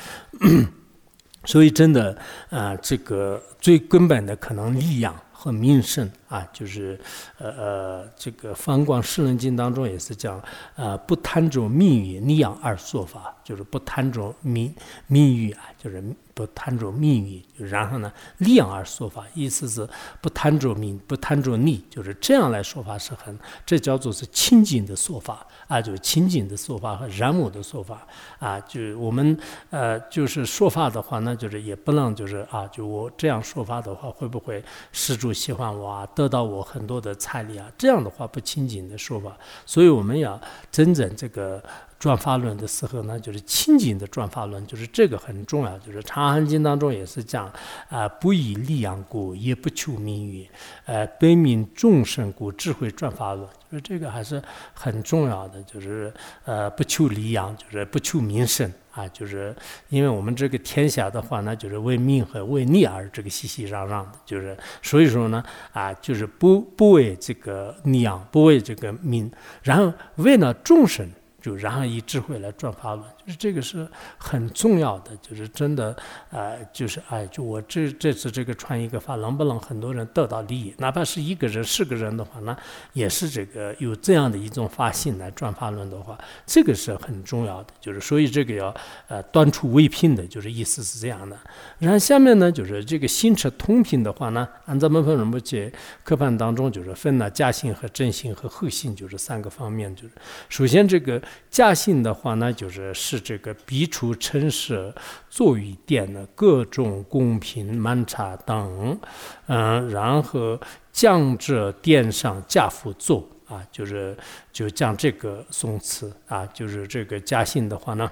[1.43, 2.17] 所以真的
[2.49, 5.13] 啊，这个最根本的可能力量。
[5.39, 6.99] 和名声啊，就是
[7.37, 10.41] 呃呃，这个《方广世论经》当中也是讲，
[10.75, 14.73] 呃，不贪着名誉，利养而说法，就是不贪着名
[15.07, 16.03] 名誉啊，就是。
[16.37, 19.89] 不贪着名誉，然后呢，利养而说法，意思是
[20.21, 28.05] 不贪着名，不贪着利，就是这样来说法是很，这叫做是清净的说法啊，就是清净的说法和然我的说法
[28.37, 29.35] 啊，就我们
[29.71, 37.71] 呃，就是说法的话，那就是也不能就是啊，就我这样说法的话，会不会施主喜欢我啊，得到我很多的财力啊？
[37.77, 40.41] 这样的话不清净的说法，所以我们要
[40.71, 41.63] 真正这个。
[41.99, 45.79] 转法轮的时候呢，就是清净的转法轮，就是这个很重要。
[45.79, 47.51] 就是《长安经》当中也是讲，
[47.89, 50.47] 啊，不以利养故，也不求名誉，
[50.85, 53.49] 呃，悲悯众生故，智慧转法轮。
[53.71, 54.39] 就是这个还是
[54.75, 55.59] 很重要的。
[55.63, 56.13] 就是
[56.45, 59.07] 呃，不求利养，就是不求名声啊。
[59.09, 59.55] 就是
[59.89, 64.11] 因为我们这个天下的话呢，就是为命和为利而这个熙熙攘攘的。
[64.25, 69.31] 就是所以说呢，啊，就是不不为这个利养，不为这个命，
[69.61, 71.07] 然后为了众生。
[71.39, 75.95] 就然后以智慧来转法轮，是这个是很重要的，就是真的，
[76.31, 80.73] 呃，就是哎，就我这这次这个传一个法，能不能很多人得到利益？
[80.77, 82.57] 哪怕是一个人、是个人的话，那
[82.93, 87.73] 也是这个有这样的一种发心来转法轮的话，这个是很重要的。
[87.81, 88.73] 就是所以这个要
[89.07, 91.37] 呃端出微品的，就是意思是这样的。
[91.79, 95.71] 然后下面呢，就是这个心持通品的话呢，按照门分人不解
[96.03, 99.93] 课判当中就是分了假性和真性和后性，就是三个方面。
[99.95, 100.13] 就是
[100.49, 101.21] 首先这个。
[101.49, 104.93] 假性的话呢，就是是这个笔出陈设
[105.29, 108.99] 坐与殿的各种贡品满茶等，
[109.47, 110.59] 嗯，然后
[110.91, 114.17] 降至殿上驾辅坐啊，就是
[114.51, 118.11] 就将这个宋词啊，就是这个假性的话呢，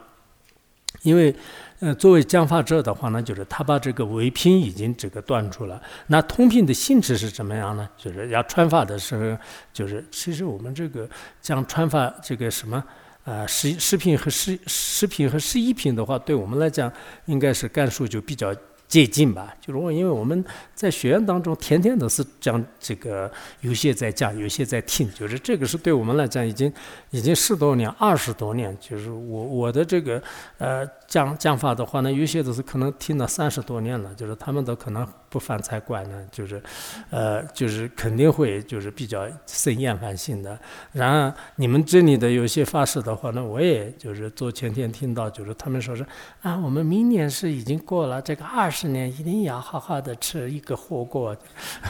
[1.02, 1.36] 因为
[1.80, 7.90] 呃，作为讲法者的话呢，就是他把这个唯品已经这个断出了，那通品的性质是怎么样呢？
[7.98, 9.38] 就是要传法的时候，
[9.74, 11.10] 就是其实我们这个
[11.42, 12.84] 讲传法这个什么。
[13.26, 16.92] 啊，食食品和食食品和食衣品的话，对我们来讲，
[17.26, 18.56] 应该是甘肃就比较
[18.88, 19.56] 接近吧。
[19.60, 23.32] 就是我，因为我们在学院当中，天天都是讲这个，
[23.62, 26.72] 有些在讲，有些在听，就是这个是对我们来讲，已经
[27.10, 28.76] 已经十多年、二十多年。
[28.80, 30.22] 就是我我的这个
[30.58, 35.08] 呃讲讲法的话呢，有些都是可能听了三十多年了，就是他们都可能。
[35.28, 36.64] 不犯才怪呢，就是，
[37.10, 40.58] 呃，就是肯定会就是比较生厌烦性的。
[40.94, 46.06] 然而你们这里的有些发誓的话呢，我也就是昨前天听到，就是他们说是
[46.42, 51.36] 啊，我们明年是已经过了这个二十年，一定要好好的吃一个火锅。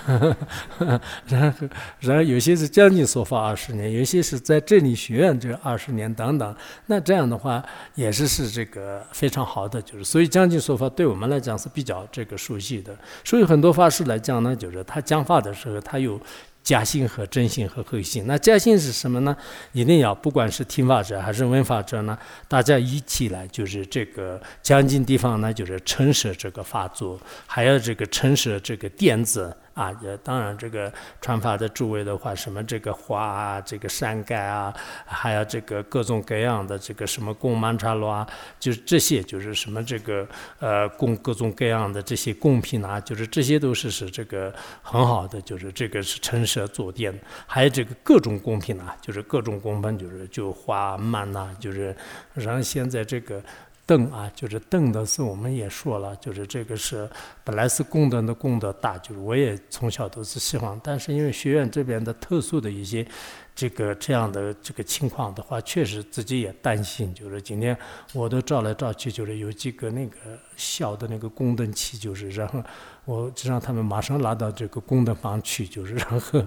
[1.27, 1.67] 然后，
[1.99, 6.55] 然后有些是将近说法二十年，有些是在这里学院这二十年等等。
[6.86, 7.65] 那这样的话
[7.95, 12.95] 也是是这个非常好的，就是所以将近说法对我们来讲是比较这个熟悉的。
[13.23, 16.21] 所以很多法师来讲呢，就是他讲法的时候，他有
[16.66, 18.26] 假性和真性和核心。
[18.28, 19.38] 那假性是什么呢？
[19.72, 22.18] 一定要不管是听法者还是闻法者呢，
[22.49, 29.55] 大家一起来就是这个讲经地方呢，就是陈设这个法座，还有这个陈设这个垫子。
[29.76, 34.73] 啊，也当然，这个传法的诸位的话，什么这个花啊，这个山盖啊，
[35.05, 38.26] 还有这个各种各样的这个什么供曼茶罗啊，
[38.57, 40.26] 就是这些，就是什么这个
[40.59, 47.13] 呃供各种各样的这些贡品啊，就是这些都是是这个很好的，就是这个是陈设坐垫，
[47.45, 51.93] 还有这个各种贡品啊，就是各种供品，就是就花曼呐，就是
[52.34, 53.43] 然后现在这个。
[53.86, 57.07] 邓啊，就是邓的是，我们也说了，就是这个是
[57.43, 63.05] 本来是功德的功德大，就是我也从小都是希望，但是因为学院这边的特殊的一些
[63.53, 67.77] 这个这样的这个情况的话，确实自己也担心，就是今天
[68.13, 70.17] 我都照来照去，就是有几个那个
[70.55, 72.63] 小的那个供灯器，就是然后。
[73.07, 76.43] 我就让他们马上拉到这个功德房去，就是然后，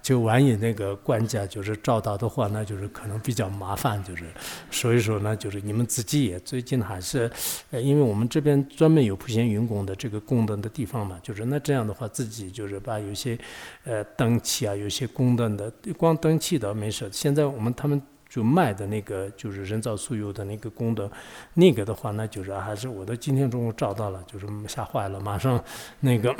[0.00, 4.26] 就万一那个管家就是找到的话，那就是可能比较麻烦，就是
[4.70, 7.28] 所以说呢，就是你们自己也最近还是，
[7.72, 13.36] 呃，因为我们这边专门有普贤云供的这个供灯的地方嘛，就是那这样的话，自己就是把有些
[13.82, 15.68] 呃灯器啊，有些供灯的，
[15.98, 17.08] 光灯器倒没事。
[17.10, 18.00] 现在我们他们。
[18.34, 21.08] 就卖的那个就是人造酥油的那个功德，
[21.52, 25.62] 那个的话呢，就是还是我的今天中午找到了，就是吓坏了，马上
[26.00, 26.34] 那个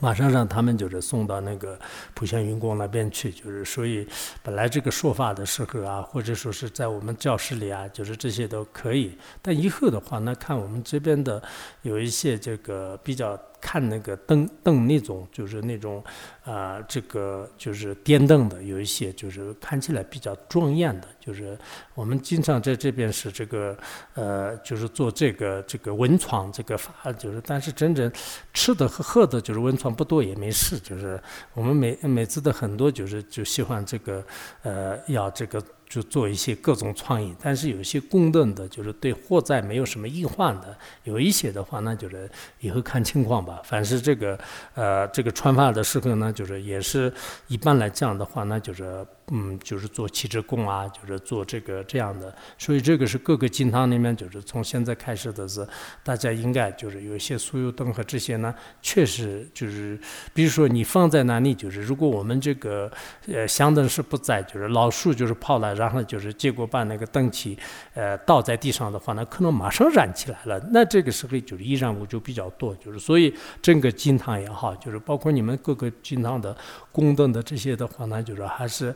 [0.00, 1.78] 马上让他们就是送到那个
[2.12, 4.04] 普贤云宫那边去，就是所以
[4.42, 11.40] 本来这个说法的时候啊，或者说是在我们教室里啊，就是这些都可以，但以后的话呢，看我们这边的
[11.82, 13.40] 有一些这个比较。
[13.60, 16.02] 看那个灯灯那种，就是那种，
[16.44, 21.58] 啊，这个就是电灯的，有一些就是看起来比较庄严的，就是
[21.94, 23.76] 我们经常在这边是这个，
[24.14, 28.10] 呃，就是做这个这个文创这个法，就是但是真正
[28.52, 31.20] 吃的和喝的，就是文创不多也没事，就是
[31.54, 34.24] 我们每每次的很多就是就喜欢这个，
[34.62, 35.62] 呃，要这个。
[35.90, 40.74] 就做一些各种创意，但是有一些公认的，就是对货在没有什么隐患的。
[41.02, 42.30] 有一些的话，那就是
[42.60, 43.60] 以后看情况吧。
[43.64, 44.38] 凡是这个，
[44.74, 47.12] 呃，这个穿发的时候呢，就是也是
[47.48, 49.04] 一般来讲的话，那就是。
[49.32, 55.64] 嗯，就是做气质供啊，就是做这个这样的，所以这个是各个金堂里面，就是从现在开始的是，
[56.02, 58.52] 大家应该就是有一些酥油灯和这些呢，
[58.82, 59.96] 确实就是，
[60.34, 62.90] 比如说你放在哪里，就是如果我们这个
[63.28, 67.56] 呃香灯是不在，就是老树就是泡了，然后就是结果把那个灯器
[67.94, 76.56] 呃倒在地上的话，呢可能马上燃起来了，那这个时候就是易燃物就比较多，就是所以整个金堂也好，就是包括你们各个金堂的
[76.90, 78.92] 供灯的这些的话呢，就是还是。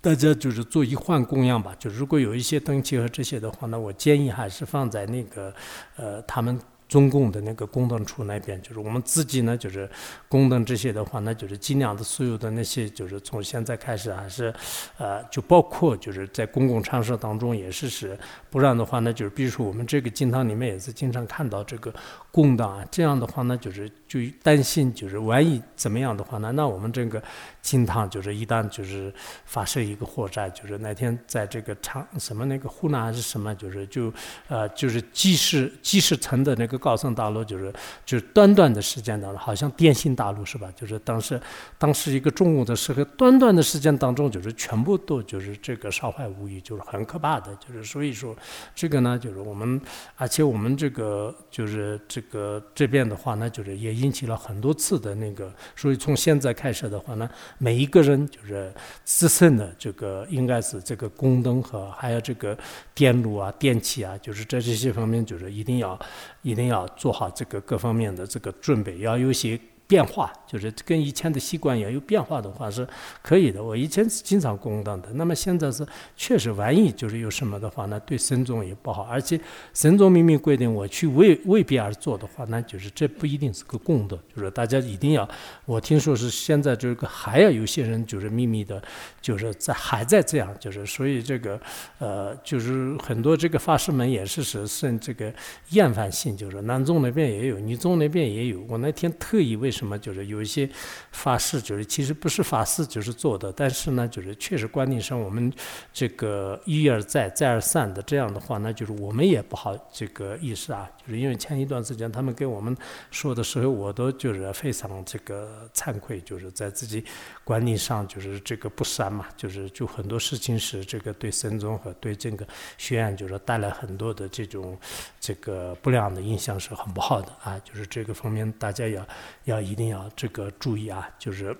[0.00, 5.54] 大家就是做一换供养吧，就如果有一些灯器和这些的话，那我建议还是放在那个，
[5.96, 6.58] 呃，他们。
[6.86, 9.88] 中共的那个供灯处那边，就是我们自己呢，就是
[10.28, 14.54] 供灯这些的话，那就是尽量的所有的那些，就是从现在开始还是，
[14.98, 18.16] 呃，就包括就是在公共场所当中也是是，
[18.50, 21.92] 不然的话呢，就是比如说我们这个经堂里面也是经常看到这个
[22.30, 27.20] 供灯啊，这样的话呢，就是就担心就是万一怎么样的话呢，那我们这个
[27.64, 29.12] 金堂就是一旦就是
[29.46, 34.12] 发生一个火灾，就是那天在这个长什么那个湖南还是什么，就是就
[34.46, 36.78] 呃就是即时即时层的那个。
[36.84, 37.72] 高层大楼就是
[38.04, 40.70] 就是短短的时间当中，好像电信大楼是吧？
[40.76, 41.40] 就是当时
[41.78, 47.56] 当时一个中午的时候，短短的时间当中，就是全部都就是这个烧坏无遗，就是很可怕的。
[47.56, 48.36] 就是所以说，
[48.74, 49.80] 这个呢，就是我们，
[50.16, 55.50] 而且我们这个就是这个这边的话呢，就是也引起了很多次的那个。
[55.74, 57.26] 所以从现在开始的话呢，
[57.58, 58.74] 每一个人就是
[59.04, 62.58] 自身的这个应该是这个功能和还有这个
[62.92, 65.96] 电路啊、电器啊，就是在这些方面，就是一定要
[66.42, 66.64] 一定。
[66.64, 69.60] 要做好这个各方面的这个准备，要有些。
[69.86, 72.86] 变化就是跟以前的习惯也有变化的话是
[73.22, 73.62] 可以的。
[73.62, 79.02] 我以前是经常供灯的，那么现在是确实万一就是有什么的话，那对神宗也不好。
[79.02, 79.38] 而且
[79.74, 84.18] 神宗明明规定我去为为别而做的话，那就是这不一定是个功德。
[84.34, 85.28] 就是大家一定要，
[85.66, 88.82] 我听说是现在这个还要有些人就是秘密的，
[89.20, 91.60] 就是在还在这样，就是所以这个
[91.98, 95.32] 呃，就是很多这个法师们也是是甚这个
[95.70, 98.64] 厌烦性，就是南宗那边也有，女宗那边也有。
[98.68, 100.68] 我那天特意为什么就是有一些
[101.10, 105.52] 法事，就是其实不是法事，就是做的，但是呢，就是确实观念上我们
[105.92, 110.88] 这个一而再再而三的这样的话，那就是我们也不好这个意思啊。
[111.06, 112.74] 就是因为前一段时间他们给我们
[113.10, 117.04] 说的时候，我都就是非常这个惭愧，就是在自己
[117.44, 122.46] 观念上就是这个不善嘛，就是就很多事情是这个对僧宗和对这个
[122.78, 124.78] 学院就是带来很多的这种
[125.20, 129.06] 这个不良的印象是很不好的啊，就是这个方面大家要
[129.44, 131.54] 要一定要这个注意啊，就是。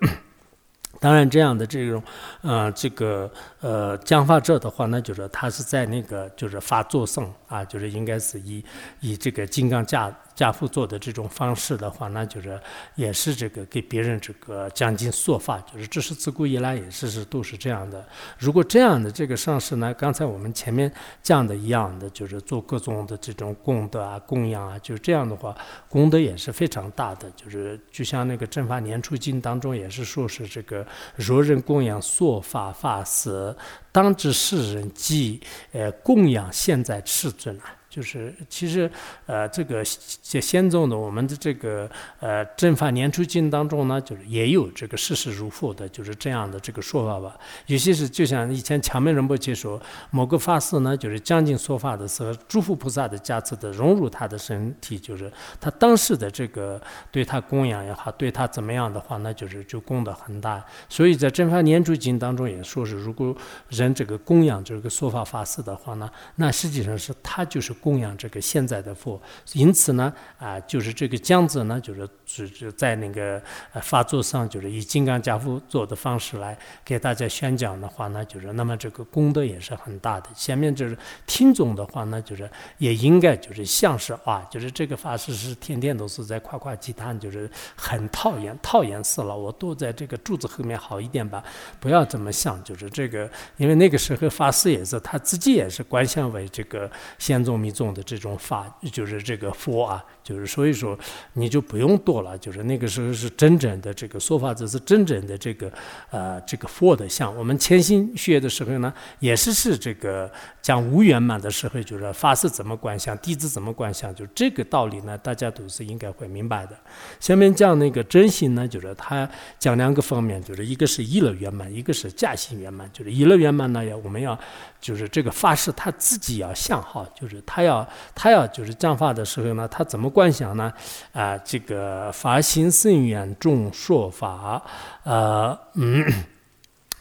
[1.00, 2.02] 当然，这样的这种，
[2.42, 3.30] 呃，这个
[3.60, 8.64] 呃讲法者的话，那就是他是在那个就是发作上啊，就是应该是以
[9.00, 10.14] 以这个金刚架。
[10.34, 12.60] 家父做的这种方式的话，那就是
[12.96, 18.04] 也是这个给别人这个讲经说法，就是这是自古以来也是是都是这样的。
[18.38, 25.56] 如果这样的这个上师呢，刚才我们前面讲的一样的，就是做各种的这种功德啊、供养啊，就这样的话，
[25.88, 27.30] 功德也是非常大的。
[27.36, 33.54] 就是就像那个《正法年初经》当中也是说是这个若人供养说法法师，
[33.92, 35.40] 当知世人即
[35.72, 37.73] 呃供养现在世尊啊。
[37.94, 38.90] 就是其实，
[39.24, 39.80] 呃，这个
[40.20, 41.88] 这先宗的我们的这个
[42.18, 47.38] 呃正法年初经当中呢，就是也有这个事实如父的，就是这样的这个说法吧。
[47.66, 49.80] 有些是就像以前强门仁波切说，
[50.10, 56.82] 某个法师呢，就是将近说法的时候，诸佛菩萨的加持的融入他的身体，就是他当时的这个
[57.12, 60.60] 对他供养也好，对他怎么样的话，那就是就功德很大。
[60.88, 63.32] 所以在正法年初经当中也说是，如果
[63.68, 67.72] 人这个供养这个说法法师的话呢，那实际上是他就是。
[67.84, 69.20] 供养这个现在的佛，
[69.52, 73.38] 因此呢，啊，就是这个讲者呢，就是只是在那个
[73.74, 80.30] 呃发作上，就是以金刚家父做的方式来给大家宣讲的话呢，就是那么这个功德也是很大的。
[80.34, 91.44] 下面就是听众的话呢，就是也应该就是像是啊，就是这个法师是天天都是在夸夸其谈，就是很讨厌讨厌死了，我躲在这个柱子后面好一点吧，
[91.78, 97.73] 不要这么想，就是这个，因为那个时候法师也是他自己也是观想为这个先宗弥。
[97.74, 100.96] 宗的这种法，就是这个佛啊，就是所以说
[101.32, 105.68] 你就不用多了，就是那个时候是真正的这个说法，这是真正的这个
[106.10, 107.36] 呃这个佛的像。
[107.36, 110.30] 我们潜心学的时候呢，也是是这个
[110.62, 116.78] 讲无圆满的时候，就是法师怎么观想，弟子怎么观想，就这个道理呢，大家都是应该会明白的。
[117.18, 122.88] 下面讲那个真心呢，就是他讲两个方面，就是一个是一乐圆满，一个是假心圆满。
[122.92, 124.38] 就是一乐圆满呢，要我们要
[124.80, 127.63] 就是这个法师他自己要想好，就是他。
[127.64, 130.72] 要他要就是讲法的时候呢，他怎么观想呢？
[131.12, 134.62] 啊，这个法心甚远，众说法，
[135.02, 136.04] 呃，嗯，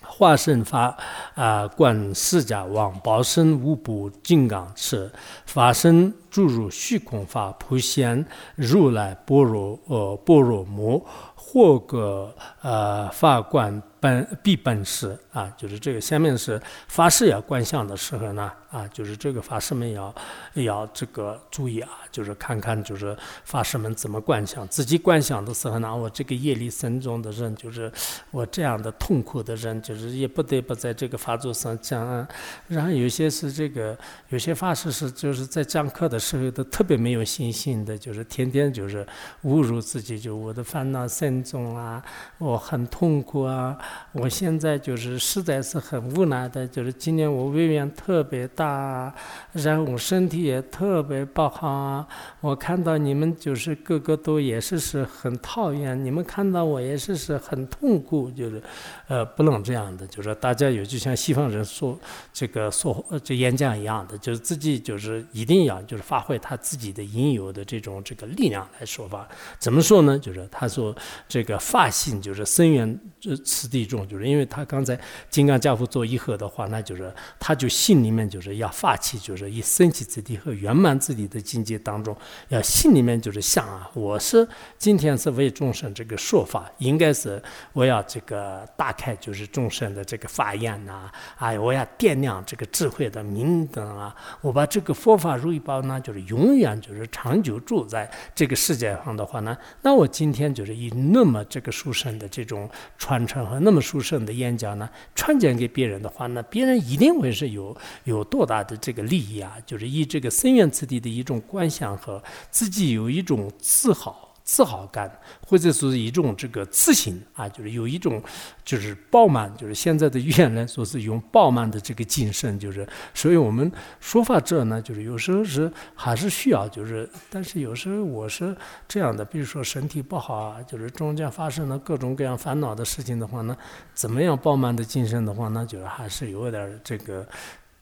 [0.02, 0.98] 化身法
[1.36, 5.12] 啊，观释迦王宝身无不金刚持，
[5.46, 11.06] 法身注入虚空法，普贤如来般若呃般若母，
[11.36, 18.52] 或个呃法观本必本事啊，就是这个下面是法师要观想的时候呢。
[18.74, 20.12] 啊，就是这个法师们要
[20.56, 27.92] 要这个注意啊，就是看看就是法师们怎么观想，自己观想的时候呢，我这个业力深重的人，就是
[28.32, 32.28] 我这样的痛苦的人，就是也不得不在这个法座上讲。
[32.68, 33.96] 然后有些是这个，
[34.30, 39.06] 有些法师是就是在讲课的时候都特别没有信心的，就是天天就是
[39.44, 42.04] 侮辱自己，就我的烦恼深重啊，
[42.40, 43.78] 我很痛苦啊，
[44.12, 49.14] 我现在就是实在是很无奈的，就是今年我胃炎特别大。
[49.54, 52.08] 然后我身体也特别不好！
[52.42, 58.62] 我看到你们就是个个都也是是很讨厌，你们看到我也是是很痛苦，就是，
[59.08, 61.98] 呃，不能这样的，就是大家有就像西方人说
[62.32, 69.28] 这个说这演讲一样的，就是自己就是一定要就是发挥他自己的应有的这种这个力量来说法。
[69.60, 70.18] 怎么说呢？
[70.18, 70.96] 就是他说
[71.28, 74.98] 这个发心就是深远这此地中，就是因为他刚才
[75.30, 78.54] 金刚家父做一合的话，那就是他就心里面就是。
[78.54, 82.16] 要发起，就是以升起自己和圆满自己的境界当中，
[82.50, 87.42] 要心里面就是想啊，我是今天是为众生这个说法，应该是
[87.74, 102.70] 我要这个打开就是众生的这个法眼呐，哎，我要点亮这个智慧的明灯啊，我把这个佛法如意宝呢，就是永远就是长久住在这个世界上的话呢，那我今天就是以那么这个殊胜的这种
[103.00, 108.44] 传承和那么殊胜的演讲呢，传讲给别人的话那，别人一定会是有有多。
[108.46, 115.12] 大的这个利益啊，就是以这个深远之地的一种观想和自己有一种自豪、自豪感，
[115.48, 118.22] 或者说是一种这个自信啊，就是有一种
[118.64, 128.56] 就是饱满，就是现在的语言来说是用饱满的这个精神，就是所以我们说法者呢，就是有时候是还是需要，就是但是有时候我是
[128.88, 133.58] 这样的，比如说身体不好啊，就是中间发生了各种各样烦恼的事情的话呢，
[133.96, 137.28] 怎么样饱满的精神的话呢，就是还是有点这个。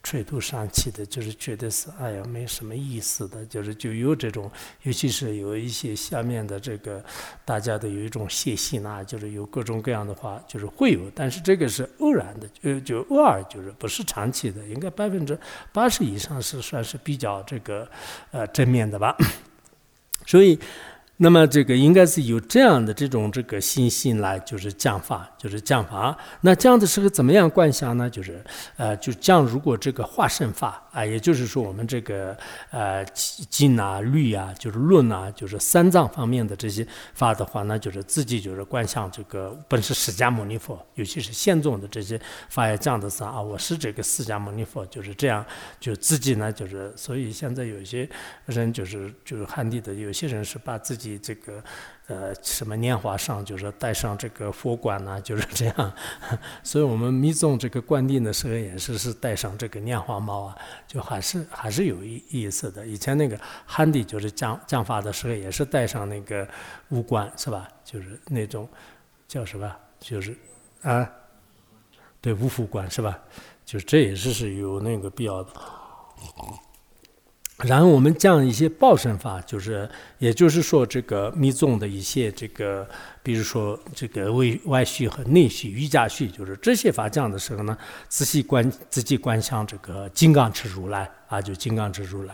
[0.04, 4.50] 垂头丧气的，就是觉得是哎呀没什么意思的，就是就有这种，
[4.82, 7.04] 尤其是有一些下面的这个
[7.46, 15.38] 大家的有一种泄气呐，就是有各种各样的话，就是会有，但是这个是偶然的，就就偶尔，就是不是长期的，应该百分之
[15.72, 17.88] 八十以上是算是比较这个
[18.32, 19.16] 呃正面的吧，
[20.26, 20.60] 所以。
[21.24, 26.18] 那么这个应该是有这样的这种这个信心来，就是降法，就是降法。
[26.42, 28.10] 那这样的时候怎么样观想呢？
[28.10, 28.44] 就是
[28.76, 32.36] 呃，就降如果这个化身法啊，也就是说我们这个
[32.72, 33.06] 呃
[33.52, 42.20] 经啊律啊，就是论啊，就是三藏方面的这些法的话，那就是自己就是观想这个本是释迦牟尼佛，尤其是现宗的这些
[42.50, 45.46] 法要降的是啊，我是这个释迦牟尼佛，就是这样，
[45.80, 48.10] 就自己呢就是所以现在有些
[48.48, 51.11] 人就是就是汉地的有些人是把自己。
[51.20, 51.64] 这个
[52.08, 55.94] 呃，什么年华上就是带上这个佛冠呐，就是这样。
[56.64, 60.58] 所以我们密宗这个灌顶的时候也是是带上这个年华帽啊，
[60.88, 62.86] 就还是还是有意意思的。
[62.86, 66.48] 以前那个汉地就是降降法的时候也是带上那个
[66.90, 67.68] 五冠是吧？
[67.84, 68.68] 就是那种
[69.28, 69.74] 叫什么？
[70.00, 70.36] 就是
[70.82, 71.10] 啊，
[72.20, 73.18] 对五福冠是吧？
[73.64, 75.52] 就是这也是是有那个必要的。
[77.64, 82.88] 然后我们讲一些报身法，就是，也就是说，这个密宗的一些这个，
[83.22, 92.34] 比如说这个外外续和内续、瑜伽续，就是这些法讲的时候呢，仔细观仔细观想这个金刚持如来啊，就金刚持如来。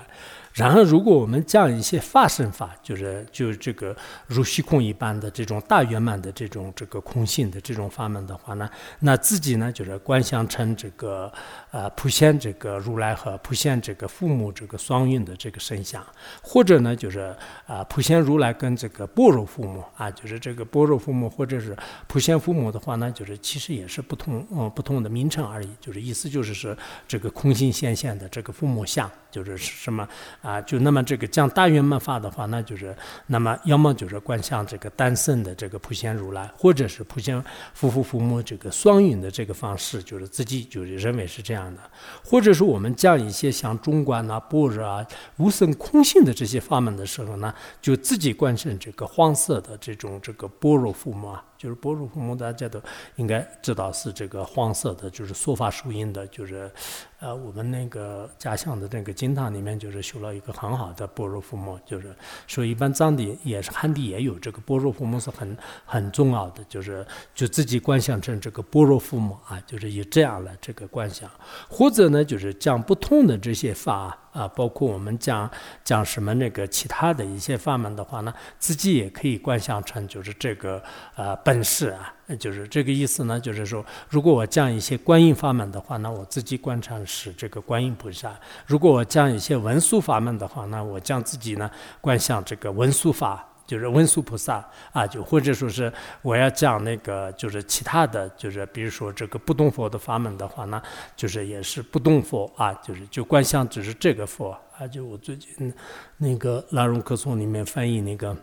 [0.57, 3.95] 然后，如果我们讲一些法身法，就是就这个
[4.25, 8.67] 如虚空一般的这种大圆满的这种这个空性的这种法门的话呢，
[9.01, 11.31] 那自己呢就是观想成这个
[11.69, 16.03] 呃普现这个如来和普现这个父母这个双运的这个身相，
[16.41, 17.35] 或者呢就是
[17.67, 21.77] 啊普现如来跟这个般若父母啊，就是这个般若父母或者是
[22.07, 26.75] 普现父母的话呢，就是其实也是不同嗯不同的名称而已，就是意思就是说
[27.07, 30.07] 这个空性现现的这个父母相，就是什么。
[30.47, 32.95] 啊，就那么这个讲大圆满法的话，那就是
[33.25, 37.43] 那么要么就是观想这个单圣的这个普贤如来，或者是普贤
[37.73, 41.81] 夫妇父母这个双运的这个方式，就是自己就是认为是这样的，
[42.23, 51.43] 或者是我们讲一些像中观啊、般若啊、无生空性的这些法门的时候呢，就自己观想这个黄色的这种这个般若父母啊。
[51.57, 52.79] 就是般若父母，大家都
[53.15, 56.71] 应该知道是这个黄色的，就是说法树音的，就是，
[57.19, 62.15] 呃，我们那个家乡的那个经堂里面，就是修了一个很好的般若父母，就是
[62.45, 71.27] 说一般藏地也是汉地也有这个般若父母是很很重要的，就是就自己观想成这个般若父母啊，就是以这样的这个观想，
[71.67, 74.17] 或者呢，就是讲不同的这些法。
[74.37, 75.49] 啊，包括我们讲
[75.83, 80.81] 讲什么那个其他的一些法门的话呢，自己也可以观想成就是这个
[81.15, 88.29] 呃本事啊，就是这个意思呢，就是说，如果我讲一些观音法门的话，那我自己观察是这个观音菩萨；
[88.67, 91.67] 如果我讲一些文殊法门的话，那我将自己呢
[91.99, 93.43] 观想这个文殊法。
[93.67, 95.91] 就是文殊菩萨啊，就或者说是
[96.21, 100.81] 我要讲那个，就是其他的就是比如说这个不动佛的法门的话呢，
[101.15, 104.87] 就是也是不动佛啊，就是就观想只是这个佛啊。
[104.87, 105.71] 就我最近
[106.15, 108.35] 那个拉荣克颂里面翻译那个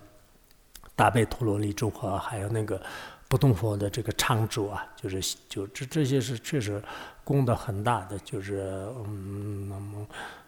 [0.94, 2.80] 大悲陀罗尼咒和还有那个
[3.26, 6.80] 不动佛的这个长咒啊，就是就这这些是确实
[7.24, 10.06] 功德很大的，就是嗯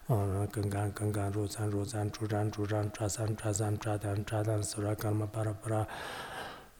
[0.09, 5.87] 嗯，根干根干，如赞如赞，主赞主赞，抓三抓三抓单抓单，苏拉干嘛巴拉巴拉，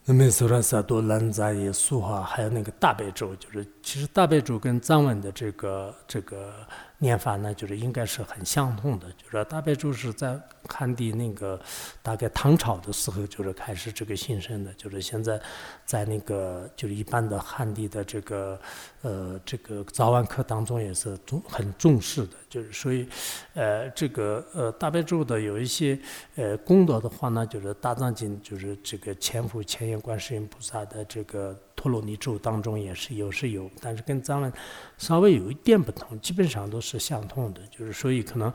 [0.05, 6.53] 那么苏拉萨多兰扎耶苏哈，还有那个大悲咒，就是其实大悲咒跟藏文的这个这个。
[6.99, 11.59] 念法呢，就是应该是很相通的，就是大悲咒是在汉地那个
[12.01, 15.39] 大概唐朝的时候就是开始这个兴盛的，就是现在
[15.85, 18.59] 在那个就是一般的汉地的这个
[19.03, 23.07] 呃这个早晚课当中也是重很重视的，就是所以
[23.53, 25.99] 呃这个呃大悲咒的有一些
[26.35, 31.55] 呃功德的话呢，就是大藏经就是这个前佛前眼观世音菩萨的这个。
[31.77, 34.51] 陀罗尼咒当中也是有是有，但是跟藏文
[34.97, 37.61] 稍微有一点不同，基本上都是相通的。
[37.67, 38.51] 就是所以可能，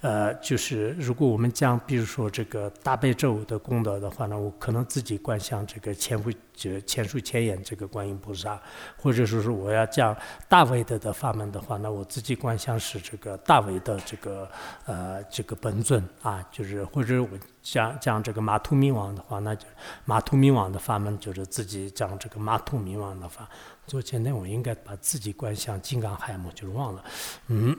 [0.00, 8.60] 呃，就是如果我们讲，比如说这个大悲咒的功德的话呢，我可能自己观想这个前不就前述前眼这个观音菩萨，
[8.96, 10.16] 或者说是我要讲
[10.48, 14.48] 大威德的法门的话，那我自己观想是这个大威德这个
[14.86, 17.28] 呃这个本尊啊，就是或者我。
[17.64, 19.66] 讲讲这个马图明王的话，那就
[20.04, 23.48] 马图明王的法门就是自己讲这个马图明王的法。
[23.86, 27.02] 昨天呢，我应该把自己观想金刚海母，就是忘了。
[27.46, 27.74] 嗯，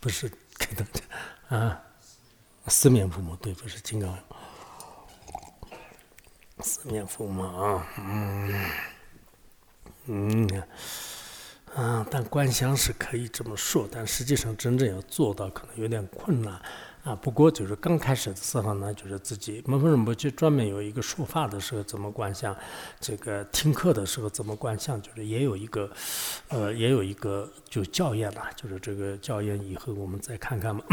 [0.00, 0.26] 不是
[0.56, 1.82] 给大家啊，
[2.68, 4.18] 四面父母对，不是金刚。
[6.62, 8.64] 四面佛嘛，嗯
[10.06, 10.62] 嗯
[11.74, 16.60] 啊，但观想是可以这么说，但实际上真正要做到可能有点困难。
[17.02, 22.54] 啊，不过就是刚开始的时候呢，就是自己门分人不去专门有一个说法的时候怎么观想，
[23.00, 25.90] 这个听课的时候怎么观想，就是也有一个，
[26.48, 30.84] 呃，也有一个就教验吧，就是这个教验以后我们再看看嘛。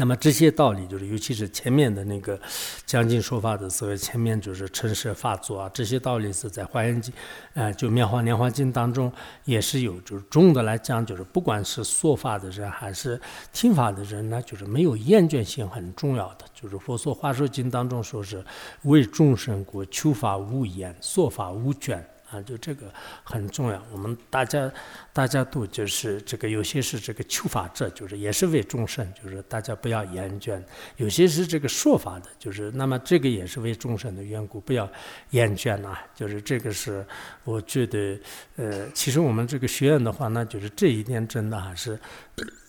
[0.00, 2.40] 那么这些道理，就是尤其是前面的那个
[2.86, 7.12] 讲经说法的时候，前面就是成实法座啊，这些道理是在《华严经》
[7.52, 9.12] 呃，就《妙法莲华经》当中
[9.44, 10.00] 也是有。
[10.00, 13.20] 就是总的来讲，就是不管是说法的人还是
[13.52, 16.46] 听法的人呢，就是没有厌倦性很重要的。
[16.54, 18.42] 就是佛说《华说经》当中说是
[18.84, 22.02] 为众生故，求法无厌，说法无倦。
[22.30, 22.92] 啊，就这个
[23.24, 23.82] 很重要。
[23.92, 24.70] 我们大家
[25.12, 30.60] 大家都就是这个，有些是这个求法者，就是也是为众生，就是大家不要厌倦；
[30.96, 34.88] 有些是这个说法的，就是那么这个也是为众生的缘故，不要
[35.30, 35.98] 厌倦呐。
[36.14, 37.04] 就是这个是
[37.44, 38.18] 我觉得，
[38.56, 41.98] 呃，其实我们这个学院的话，那就是这一点真的还是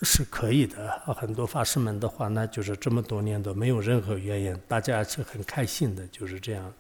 [0.02, 1.00] 是可以的。
[1.14, 6.74] 很多法师们的话，那就是这么多年都没有任何怨言，大家是很开心的，就是这样。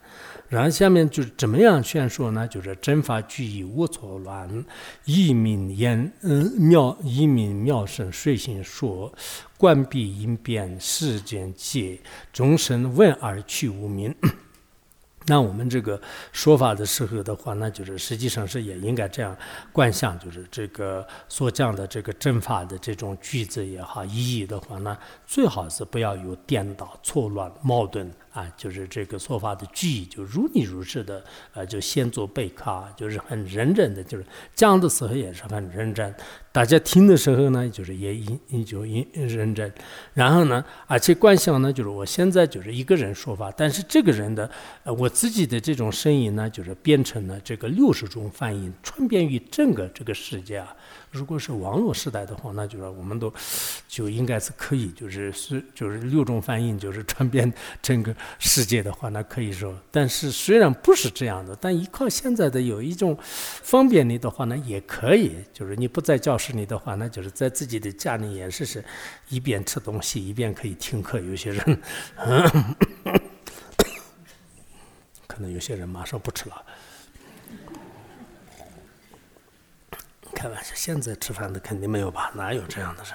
[0.49, 2.45] 然后下面就是怎么样宣说呢？
[2.47, 4.65] 就是真法具以无错乱，
[5.05, 9.13] 一名言嗯妙一名妙声随心说，
[9.57, 11.97] 关闭因变世间界，
[12.33, 14.13] 众生闻而去无名。
[15.27, 16.01] 那我们这个
[16.33, 19.37] 说法的时候的话，那就是实际上是也应该这样
[19.71, 28.11] 观想，就是这个所讲的这个正法的这种句子也好，意义的话呢，最好是不要有颠倒、错乱、矛盾。
[28.31, 31.21] 啊，就是这个说法的句意，就如你如是的，
[31.53, 34.25] 呃，就先做备课，就是很认真的，就是
[34.55, 36.15] 讲的时候也是很认真，
[36.51, 39.71] 大家听的时候呢，就是也应就应认真，
[40.13, 44.49] 然后呢，而且观想呢，就是我现在就是一个人说法，但是这个人的，
[44.83, 50.73] 呃，我自己的这种声音呢，就是变成了这个六十种梵音，传遍于整个这个世界啊。
[51.11, 53.31] 如果是网络时代的话，那就是我们都
[53.87, 57.51] 就应该是可以，就是是就是六种反应，就是传遍
[57.81, 59.77] 整个世界的话，那可以说。
[59.91, 65.35] 但是虽然不是这样的，但依靠现在的有一种方便你的话呢，也可以。
[65.53, 68.81] 就是你不在教室里的话，那就是在自己的家里也是是
[69.27, 71.19] 一边吃东西一边可以听课。
[71.19, 71.81] 有些人，
[75.27, 76.65] 可能有些人马上不吃了。
[80.31, 82.31] 开玩笑，现在吃饭的肯定没有吧？
[82.35, 83.13] 哪有这样的人？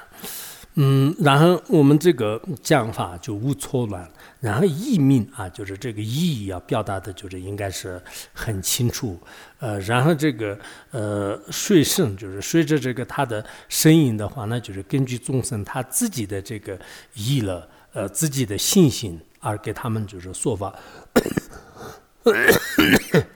[0.79, 4.07] 嗯，然后我们这个讲法就无错乱，
[4.41, 7.99] 然后意命啊，就是这个意义要表达的，就是应该是
[8.35, 9.19] 很清楚。
[9.59, 10.59] 呃，然后这个
[10.91, 16.79] 呃随声，就是随着这个他的声音的话，那就是根据众生他自己的这个
[17.15, 20.75] 意了，呃自己的信心而给他们就是说法。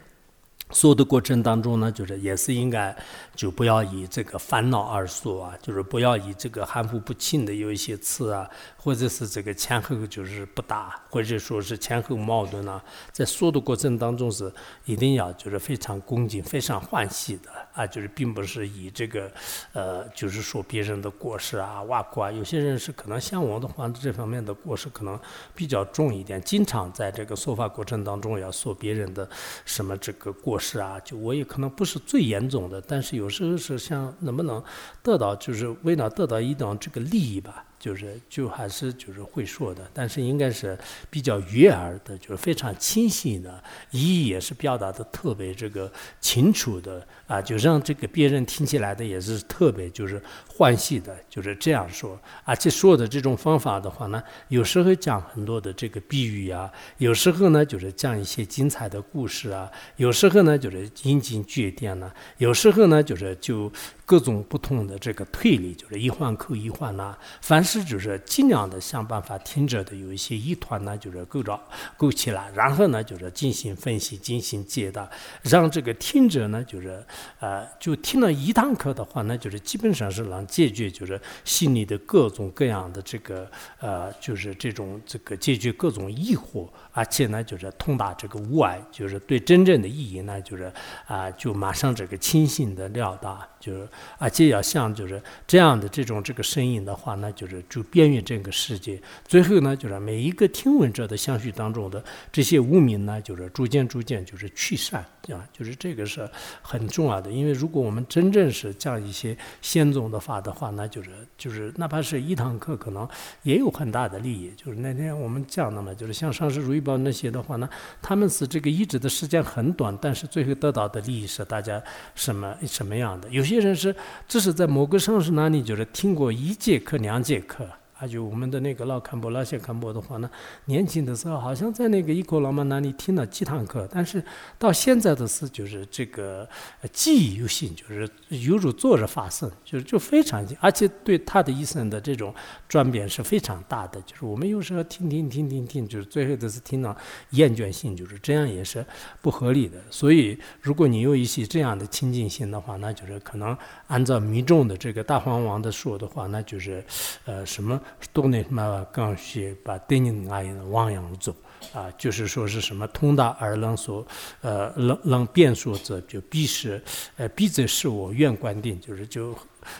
[0.80, 2.96] 说的过程当中呢，就是也是应该
[3.36, 14.50] 就不要以这个烦恼而说啊，就是不要以这个含糊不清的有一些词啊，或者是这个前后就是不搭，或者说是前后矛盾啊，在说的过程当中是
[14.86, 19.30] 一定要就是非常恭敬、非常欢喜的啊，就是并不是以这个
[19.74, 25.20] 呃，就是说别人的过失啊、挖苦啊，有些人是可能像我的话，这方面的过失可能
[25.54, 29.28] 比较重一点，经常在这个说法过程当中要说别人的
[29.66, 30.69] 什么这个过失。
[30.70, 34.62] 是啊，就我也可能不是最严重的，但是有时候是想能不能
[35.02, 37.64] 得到，就是为了得到一种这个利益吧。
[37.80, 45.90] 就是就还是就是会说的，但是应该是比较悦耳的，就是非常清晰的，意义也是表达的特别这个
[46.20, 52.20] 清楚的啊，就让这个别人听起来的也是特别就是欢喜的，就是这样说。
[52.42, 56.68] 而且说的这种方法的话呢，有时候讲很多的这个比喻啊，
[56.98, 63.70] 有时候呢就是讲一些精彩的故事啊，有时候呢就是引经据典呢，有时候呢就是就。
[64.10, 71.62] 各种不同的这个推理，就是一环扣一环呐，凡是就是尽量的想办法听着的有一些疑团呢，就是构造
[71.96, 75.08] 勾起来，然后呢就是进行分析、进行解答，
[75.42, 77.06] 让这个听者呢就是
[77.38, 90.72] 呃，就听了一堂课的话，那就是基本上是能解决就是心里的各种各样的这个呃，就是这种这个解决各种疑惑，而且呢就是通达这个无碍，就是对真正的意义呢就是
[91.06, 93.88] 啊，就马上这个清醒的了达，就是。
[94.18, 99.00] 而且要像就是这样的这种这个声音的话呢，就是就便于这个世界。
[99.24, 106.28] 最后呢，就是每一个听闻者的相续当中的这些无名呢，就是逐渐逐渐就是去善，啊，就是这个是
[106.60, 107.30] 很重要的。
[107.30, 113.08] 因为如果我们真正是讲一些先宗的法的话，那就是就是哪怕是一堂课，可能
[113.42, 114.52] 也有很大的利益。
[114.56, 117.68] 就是那天我们讲的嘛，就是像上师如意报那些的话呢，
[118.00, 121.82] 他们是这个医治的时间很短，但是最后得到的利益是大家
[122.14, 123.28] 什么什么样的？
[123.28, 123.94] 有些人是
[124.26, 127.66] 只是在某个城市那里就是听过一节课、两节课。
[128.00, 130.30] 啊，就我们的那个老堪波、老谢堪波的话呢，
[130.64, 134.24] 年轻的时候好像在那个伊克老曼那里听了几堂课，但是
[134.58, 136.48] 到现在的是就是这个
[136.94, 142.34] 记忆犹新，就是犹如昨日发生，就是就非常，而且对他的一生的这种
[142.66, 144.00] 转变是非常大的。
[144.06, 146.96] 就是我们有时候听听听听听，就是最后都是听到
[147.32, 148.82] 厌倦性，就是这样也是
[149.20, 149.76] 不合理的。
[149.90, 153.54] 所以，如果你有一些这样的亲近心的话，那就是可能
[153.88, 156.82] 按照民众的这个大黄王的说的话，那就是
[157.26, 157.78] 呃什么。
[158.12, 161.34] 多那什么刚学把对你那样汪洋走
[161.72, 164.06] 啊，就是说是什么通达而能说
[164.40, 166.82] 呃能能辩说者，就必是
[167.16, 169.36] 呃必则是我愿观定，就是就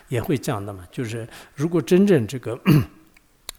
[0.09, 0.87] 也会讲的嘛。
[0.91, 2.59] 就是如果真正这个。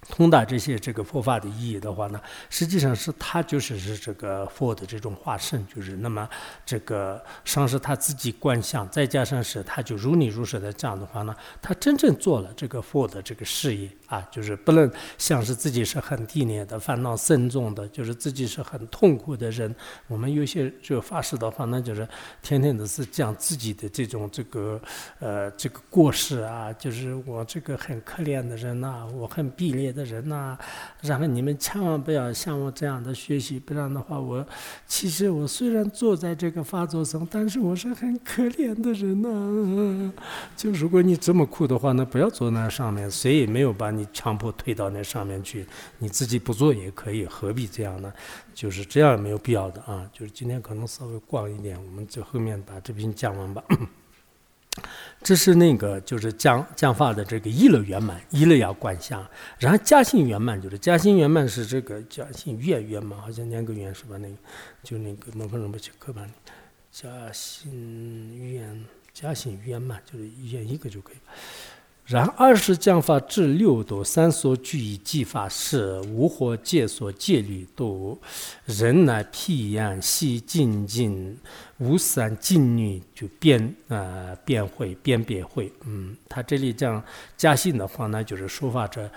[0.09, 6.27] 通达这些这个佛法的意义的话呢，实际上是他就是是这个佛的这种化身，就是那么
[6.65, 19.73] 这个上是他自己观想，再加上是他就如理如实的这样的话呢，他真正做了这个佛的这个事业啊，就是不能像是自己是很低劣的烦恼深重的，就是自己是很痛苦的人。
[20.07, 22.07] 我们有些就发誓的话，那就是
[22.41, 24.81] 天天都是讲自己的这种这个
[25.19, 29.90] 呃这个过失啊，就是我这个很可怜的人呐，我很 卑劣。
[29.91, 30.57] 的人呐，
[31.01, 34.45] 然后你们千万不要像我这样的学习，不然的话，我
[34.87, 40.11] 其实我虽然坐在这个发作上，但是我是很可怜的人呐。
[40.55, 45.65] 就如果你这么酷的话，那不要坐那上面，谁也没有把你强迫推到那上面去，
[45.99, 48.11] 你自己不做也可以，何必这样呢？
[48.53, 50.09] 就是这样没有必要的啊。
[50.13, 53.63] 就是今天可能稍微逛一点，我们就后面把这篇讲完吧。
[55.21, 59.23] 这是那个就是讲讲法的这个一乐圆满，一乐要观相，
[59.59, 64.17] 然后嘉兴圆满就是嘉兴圆满是这个嘉兴越圆满，好像两个圆是吧？
[64.17, 64.35] 那个
[64.83, 66.31] 就那个某个人不去课本里，
[66.91, 71.17] 嘉兴圆嘉兴圆满就是圆一个就可以。
[72.11, 78.19] 然二十讲法至六度，三所具以记法是无火界所戒律度，
[78.65, 81.37] 人乃辟言悉精进，
[81.77, 85.71] 无三禁律就变呃变会变别会。
[85.85, 87.01] 嗯，他这里讲
[87.37, 89.09] 加信的话呢，就是说法者。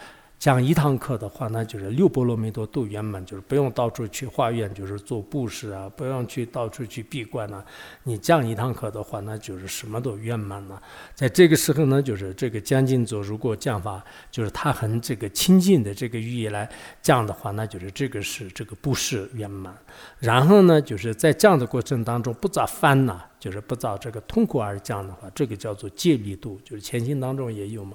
[0.45, 7.64] 讲一堂课的话，那就是六波罗蜜多都圆满，就是不用到处去化缘，就是做布施啊，不用去到处去闭关呐。
[8.03, 10.78] 你讲一堂课的话，那就是什么都圆满了。
[11.14, 16.68] 在这个时候呢，就是这个将近座如果讲法，就是他很这个亲近的这个语言来
[17.01, 19.74] 讲的话，那就是这个是这个布施圆满。
[20.18, 23.18] 然后呢，就是在讲的过程当中不咋烦呐。
[23.45, 27.95] 就是不造这个痛苦而降的话，这个叫做戒力度，就是前行当中也有嘛。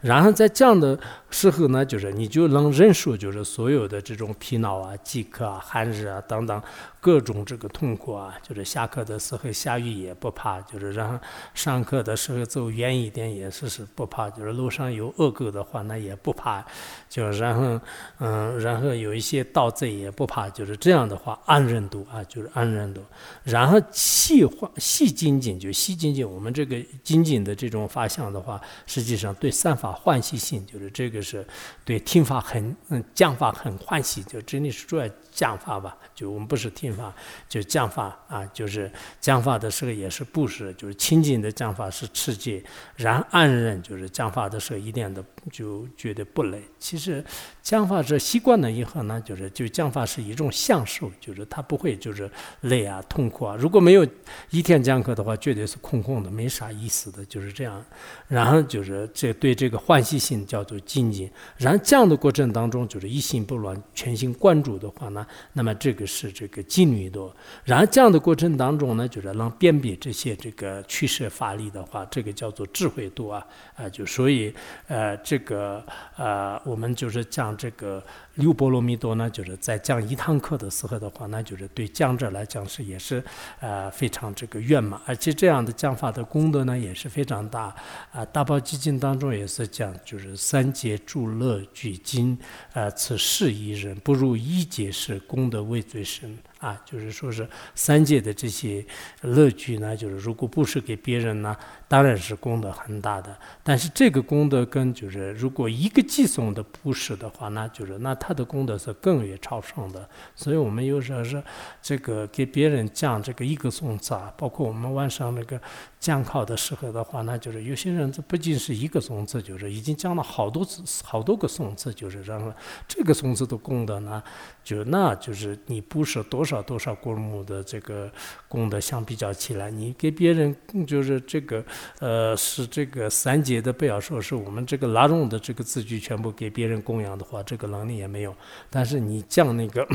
[0.00, 0.98] 然后在降的
[1.30, 6.60] 时候呢，就是你就能认识，就是所有的这种疲劳啊、饥渴啊、寒热啊等等。
[7.00, 11.18] 各种这个痛苦啊，就是下课的时候下雨也不怕，就是然后
[11.54, 16.64] 上课的时候走远一点也是是不怕，就是路上有恶狗的话那也不怕，
[17.08, 17.80] 就然后
[18.18, 23.00] 嗯，然后有一些盗贼也不怕，就是这样的话安忍度啊，就是安忍度。
[23.44, 31.46] 然后细化细精进，就细精进，我们这个精进的这种法相的话，实际上对三法欢喜心，就是这个是
[31.84, 35.08] 对听法很嗯讲法很欢喜，就真的是主要
[35.38, 35.96] 讲法吧。
[36.12, 37.14] 就我们不是听法，
[37.48, 42.60] 就讲法啊，就是讲法的时候也是不是，就是清净的讲法是持戒，
[42.96, 46.60] 然暗忍就是讲法的时候一点都就觉得不累。
[46.78, 47.24] 其实
[47.62, 52.28] 讲法是习惯了以后呢，就是就讲法是一种享受，就是他不会就是
[52.62, 53.56] 累啊、痛苦啊。
[53.56, 54.04] 如果没有
[54.50, 57.84] 一天讲课的话，绝对是空空的，没啥意思的，就是这样。
[58.26, 66.08] 然后就是这对这个欢喜心叫做精进，然后讲的过程当中就是一心不乱、全心关注的话呢，那么这个。
[66.08, 67.32] 是这个禁律多，
[67.64, 73.46] 然后这样的过程当中呢，就是能辨别这些这个趋势法力的话，这个叫做智慧度啊
[73.76, 74.52] 啊，就所以
[74.86, 75.84] 呃这这个
[76.16, 78.02] 呃我们就是讲这个
[78.38, 83.22] 六波罗蜜多呢，就是在讲一堂课的时候的话，那就是对讲者来讲是也是
[83.60, 87.72] 呃非常这个圆满，而且这样的讲法的功德呢也是非常大
[88.10, 88.24] 啊。
[88.24, 92.36] 大宝基金当中也是讲，就是三界诸乐具经，
[92.72, 96.02] 呃此事一人不如一劫是功德为最。
[96.08, 98.82] 深啊，就是说是三界的这些
[99.20, 101.54] 乐趣呢，就是如果不是给别人呢，
[101.86, 103.36] 当然是功德很大的。
[103.62, 110.06] 但是这个功德跟就是如果一个寄送的布施的话，那就是那他他的功德是更为超胜的。
[110.36, 111.42] 所以我们有时候是
[111.80, 115.58] 这个给别人讲这个一个颂词啊，包括我们晚上那个
[116.00, 122.54] 降考的时候的话，那就是有些人这不仅是一个颂词，就是已经降了好多次、好多个颂词，就是让
[122.86, 124.22] 这个颂词的功德呢，
[124.62, 128.10] 就那就是你布施多少多少过目的这个
[128.46, 130.54] 功德相比较起来，你给别人
[130.86, 131.64] 就是这个
[131.98, 138.34] 呃是这个三节的，不要说是我们这个拉拢的这个字句全部给别人供养的话，这个能力也没有。
[138.70, 139.86] 但是你降那个。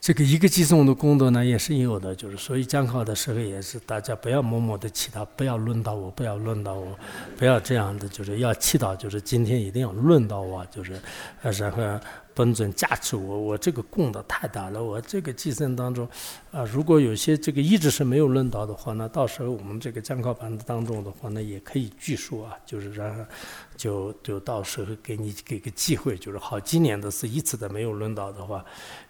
[0.00, 6.96] 这个一个寄送的功德呢，也是有的，就是所以讲考的时候也是，大家不要默默的祈祷，不要轮到我，不要轮到我，
[7.36, 10.92] 不要这样的，就是要祈祷，就是今天一定要轮到我，就是
[11.42, 12.00] 然后
[12.32, 16.08] 本尊加持我，我这个功德太大了，我这个寄生当中，
[16.52, 23.24] 啊，如果有些这个一直是没有轮到的话，那到时候我们这个讲考班子当中的话，那也可以据说啊，就是然后。
[23.78, 28.62] 就就到时候给你给个机会，就是好几年的是一次都没有轮到的话，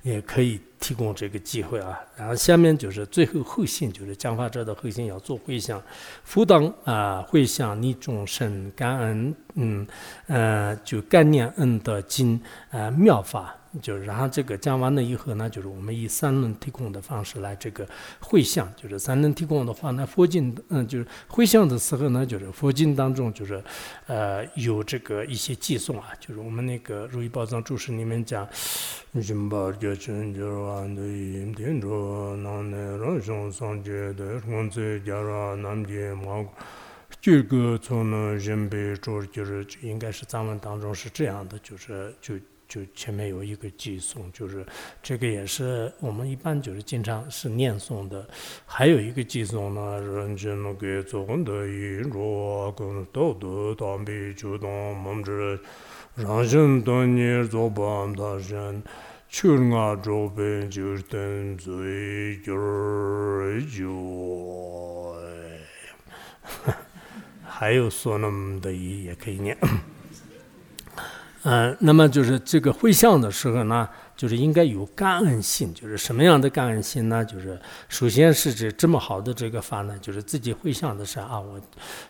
[0.03, 1.99] 也可以提供这个机会啊。
[2.17, 5.83] 然后下面就是最后后信，就是讲法者的后信要做回向，
[6.23, 9.87] 复当啊回向你众生感恩，嗯
[10.27, 12.39] 呃就感念恩德经
[12.71, 13.58] 啊妙法。
[13.83, 17.87] 就是，然后这个讲完了以后呢，就是我们以三轮提供的方式来这个
[18.19, 23.63] 会相，就是三轮提供的话，呢佛经，嗯，就是会相的时候呢，就是佛经当中就是，
[24.07, 28.49] 呃，有这个一些寄送啊，就是我们那个如意宝藏注释里面讲，
[29.21, 36.45] 心把觉成就安的因天着，南无人生三界的光在加拉南界毛，
[37.21, 42.35] 这个从呢人辈说，就是应该是藏文当中是这样的，就是就。
[42.69, 44.65] 就前面有一个寄诵，就是
[45.03, 48.29] 这个也是我们一般就是经常是念诵的。
[48.67, 55.59] 还有一个寄诵呢，人间那个做功德因若跟道德当比就当梦之
[56.15, 58.83] 让人当年做帮他人，
[59.29, 62.53] 去我周边就等罪就
[63.77, 65.17] 就，
[67.47, 69.57] 还有说那么的也可以念。
[71.51, 73.89] 嗯，那么就是这个会相的时候呢。
[74.19, 77.25] 就是应该有感恩心，就是什么样的感恩心呢？
[77.25, 77.57] 就是
[77.89, 81.61] 首先是指这么好的这个法呢，就是自己回想的是啊，我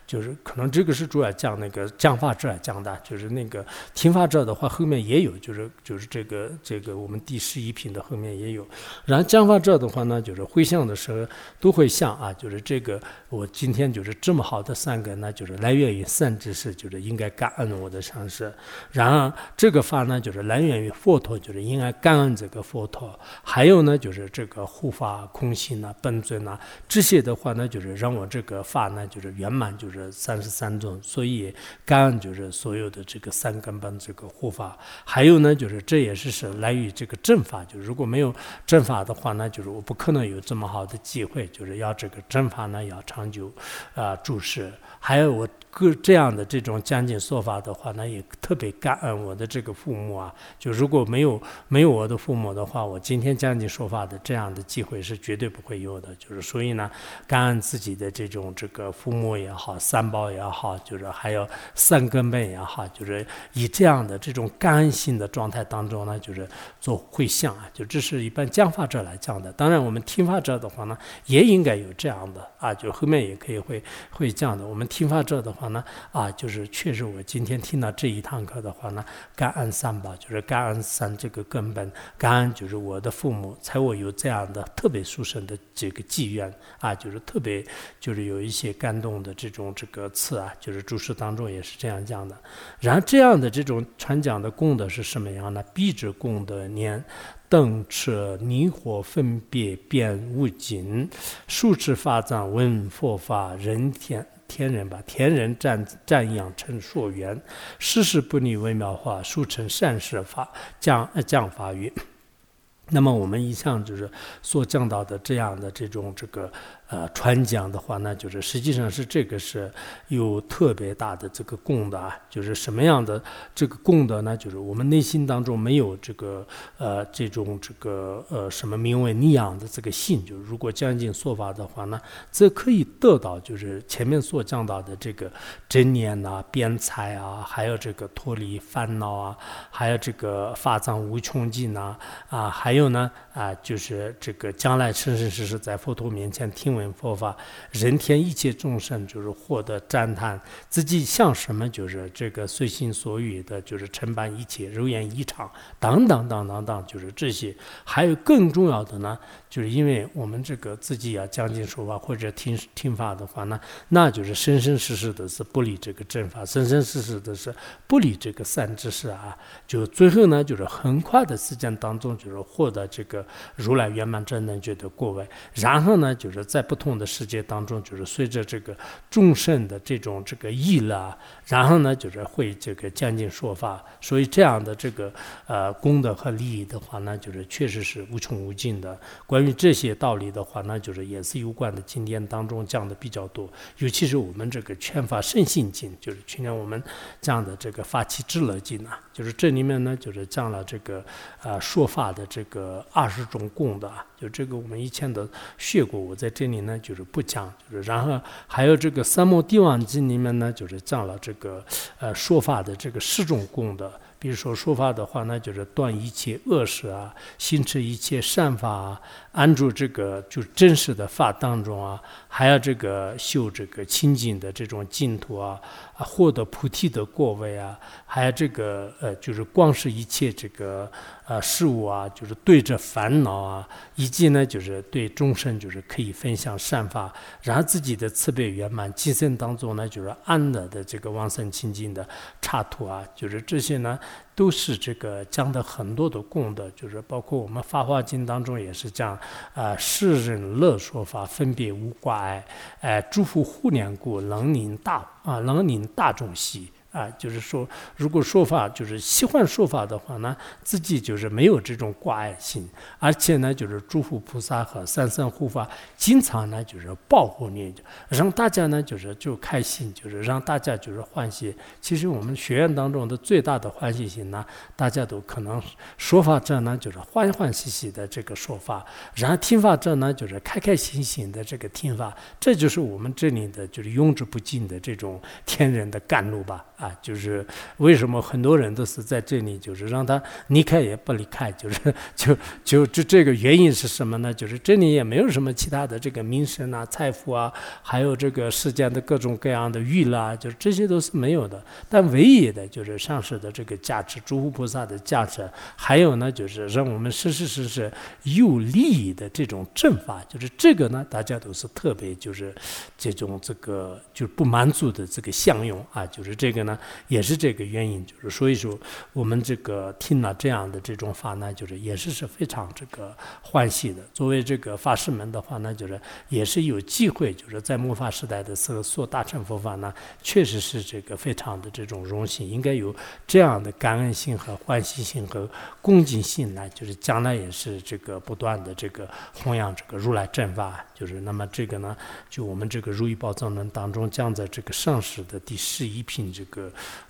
[0.07, 8.67] 就是可能这个是主要讲那个讲法者讲的，就是那个听法者的话后面也有，就是就是这个这个我们第十一品的后面也有。
[9.05, 11.29] 然后讲法者的话呢，就是回想的时候
[11.61, 12.99] 都会想啊，就是这个
[13.29, 18.51] 我今天就是这么好的三个，那就是来源于三知识，就是应该感恩我的上师。
[18.93, 21.95] 然而这个法呢，就是来源于佛陀，就是应该。
[22.01, 30.99] 感恩这个佛陀，还有呢，就是这个护法空性呐、本尊呐，这些的话呢，就是让我这个法呢，就是圆满，就是三十三种。
[31.03, 37.65] 所以感恩就是所有的这个三根本这个护法，还有呢，就是这也是是来于这个正法。
[37.65, 38.35] 就如果没有
[38.67, 43.53] 正法的话呢，就是我不可能有这么好的机会，就是要这个正法呢要长久
[43.95, 44.73] 啊注释。
[44.99, 45.49] 还有我。
[45.71, 50.35] 各这样的这种讲解说法的话，那也特别感恩我的这个父母啊。
[50.59, 56.09] 就如果没有没有我的父母的话，我今天讲解说法的这样的机会是绝对不会有的。
[56.17, 56.91] 就是所以呢，
[57.29, 61.47] 感恩自己的这种这个父母也好，三宝也好，就是还有
[61.77, 66.49] 三根本也好，就是以这样的这种感恩心的状态当中呢，就是
[66.81, 67.71] 做会向啊。
[67.73, 69.53] 就这是一般讲法者来讲的。
[69.53, 72.75] 当然，我们听法者的话呢，也应该有这样的啊。
[72.75, 73.81] 就后面也可以会
[74.11, 74.67] 会讲的。
[74.67, 75.69] 我们听法者的话。
[75.69, 79.05] 呢啊，就是确实，我今天听到这一堂课的话呢，
[79.37, 87.63] 感恩三宝，就是感恩三这个根本，感恩就是我的父母，才我有这样的特别殊胜的这个机缘啊，就是特别
[88.01, 92.35] 就是有一些感动的这种这个词啊，就是注释当中也是这样讲的。
[92.81, 95.63] 然后这样的这种传讲的功德是什么样呢？
[95.75, 97.05] 必之功德念
[97.47, 101.09] 等彻泥火分别变无尽，
[101.47, 104.27] 数持法藏闻佛法人天。
[104.49, 107.41] 天人吧，天人赞赞养成硕元，
[107.79, 111.93] 世事不离微妙化，速成善事法降降法语。
[112.91, 116.51] 那么我们一向就是所讲到的这样的这种这个
[116.89, 119.71] 呃，传讲的话呢，就是实际上是这个是
[120.09, 123.23] 有特别大的这个功德啊，就是什么样的
[123.55, 124.35] 这个功德呢？
[124.35, 126.47] 就是我们内心当中没有这个
[126.79, 135.31] 呃这种这个呃什么名为逆养的这个信，就是如果将近说法的话呢，则可以得到就是前面所讲到的这个
[135.69, 139.37] 真念呐、辩才啊，还有这个脱离烦恼啊，
[139.71, 141.95] 还有这个法藏无穷尽呐
[142.31, 146.78] 啊，还有呢啊，就是这个将来生生世世在佛陀面前听。
[146.93, 147.37] 佛法，
[147.73, 155.51] 人天一切众生就是获得赞叹，自己像什么就是这个随心所欲的，就是承办一切，如愿以偿，
[155.81, 157.55] 等等等等等，就是这些。
[157.85, 159.19] 还有更重要的呢，
[159.49, 163.59] 就是因为我们这个自己要讲经说法或者听听法的话呢，
[163.89, 167.55] 那就是生生世世的是不离这个正法，生生世世的是
[167.87, 169.37] 不离这个善知识啊。
[169.67, 173.25] 就最后呢，就是很快的时间当中，就是获得这个
[173.57, 178.77] 如来圆满真能觉的果位，然后呢，就是在不同的世界当中，就是随着这个
[179.09, 181.17] 众生的这种这个意了，
[181.47, 185.11] 然后呢，就是会这个将近说法，所以这样的这个
[185.47, 189.01] 呃功德和利益的话呢，就是确实是无穷无尽的。
[189.27, 196.83] 关于这些道理的话呢，就是也是有关的经典当中讲的比较多，尤其是我们这个劝法圣信经，就是去年我们
[197.23, 201.03] 讲的这个法起智乐经啊，就是这里面呢，就是讲了这个
[201.43, 203.91] 呃说法的这个二十种功德，
[204.21, 205.27] 就这个我们以前的
[205.57, 206.59] 学过，我在这里。
[206.59, 211.65] 呢，就是不讲，就是然后还有这个《三摩地王经》里面呢，就是讲了这个
[212.01, 213.93] 呃说法的这个十种功德。
[214.19, 219.01] 比如说说法的话，那就是断一切恶事啊，行持一切善法啊，
[219.33, 225.61] 安住这个就真实的法当中啊，还要这个修这个清净的这种净土啊，
[225.97, 230.91] 啊获得菩提的果位啊，还有这个呃就是光是一切这个
[231.27, 242.07] 呃事物啊，就是对着烦恼啊，以及呢就是对众生就是可以分享善法，然后自己的慈悲圆满，今生当中呢就是安乐的这个往生清净的
[242.41, 243.99] 刹土啊，就是这些呢。
[244.39, 249.19] 都是这个讲的很多的功德，就是包括我们《法华经》当中也是讲，
[249.53, 252.47] 啊，世人乐说法，分别无挂碍，
[252.81, 256.71] 哎，诸佛护念故，能令大啊，能令大众喜。
[256.99, 262.69] 啊，就是说，如果说法就是喜欢说法的话呢，自己就是没有这种挂碍心，
[262.99, 267.73] 而且呢，就是诸佛菩萨和三圣护法经常呢就是保护你，
[268.09, 271.55] 让大家呢就是就开心，就是让大家就是欢喜。
[271.81, 274.45] 其实我们学院当中的最大的欢喜心呢，
[274.75, 275.63] 大家都可能
[275.97, 278.85] 说法者呢就是欢欢喜喜的这个说法，
[279.15, 286.65] 然后听法者呢就是开开心心的这个听法，这就是我们这里的就是用之不尽的这种天人的甘露吧。
[286.79, 287.47] 啊，就是
[287.79, 294.33] 为什么很多人都是在这里，就是让他离开也不离开，就是 就就这这个原因是什么呢？
[294.33, 297.53] 就是这里也没有什么其他的这个名声啊、财富啊，
[297.83, 301.61] 还有这个世间的各种各样的娱乐，就是这些都是没有的。
[301.89, 307.91] 但唯一的就是上师的这个价值，诸佛菩萨的价值，还有呢，就是让我们实实实实
[308.25, 312.55] 有利益的这种正法，就是这个呢，大家都是特别就是
[312.99, 316.59] 这种这个就是不满足的这个相用啊，就是这个。
[316.69, 316.79] 呢，
[317.09, 318.79] 也是这个原因，就是所以说
[319.13, 324.03] 我们这个听了这样的这种法呢，就是也是是非常这个欢喜的。
[324.13, 329.93] 作为这个法师们的话呢，就是也是有机会，就是在末法时代的时候说大乘佛法呢，
[330.23, 332.95] 确实是这个非常的这种荣幸，应该有
[333.27, 335.49] 这样的感恩心和欢喜心和
[335.81, 340.85] 恭敬心呢，就是将来也是这个不断的这个弘扬这个如来正法。
[340.95, 341.97] 就是那么这个呢，
[342.29, 346.58] 就我们这个如意宝藏论当中将在这个上师的第十一品，这个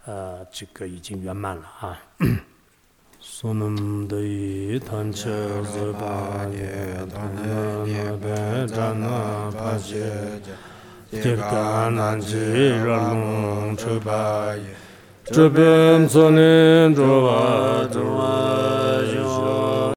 [0.06, 1.98] 呃，这个已经圆满了啊。
[3.20, 5.28] 所能得一贪切
[5.62, 9.96] 子巴耶，贪那涅呗扎那巴切
[10.42, 10.50] 迦，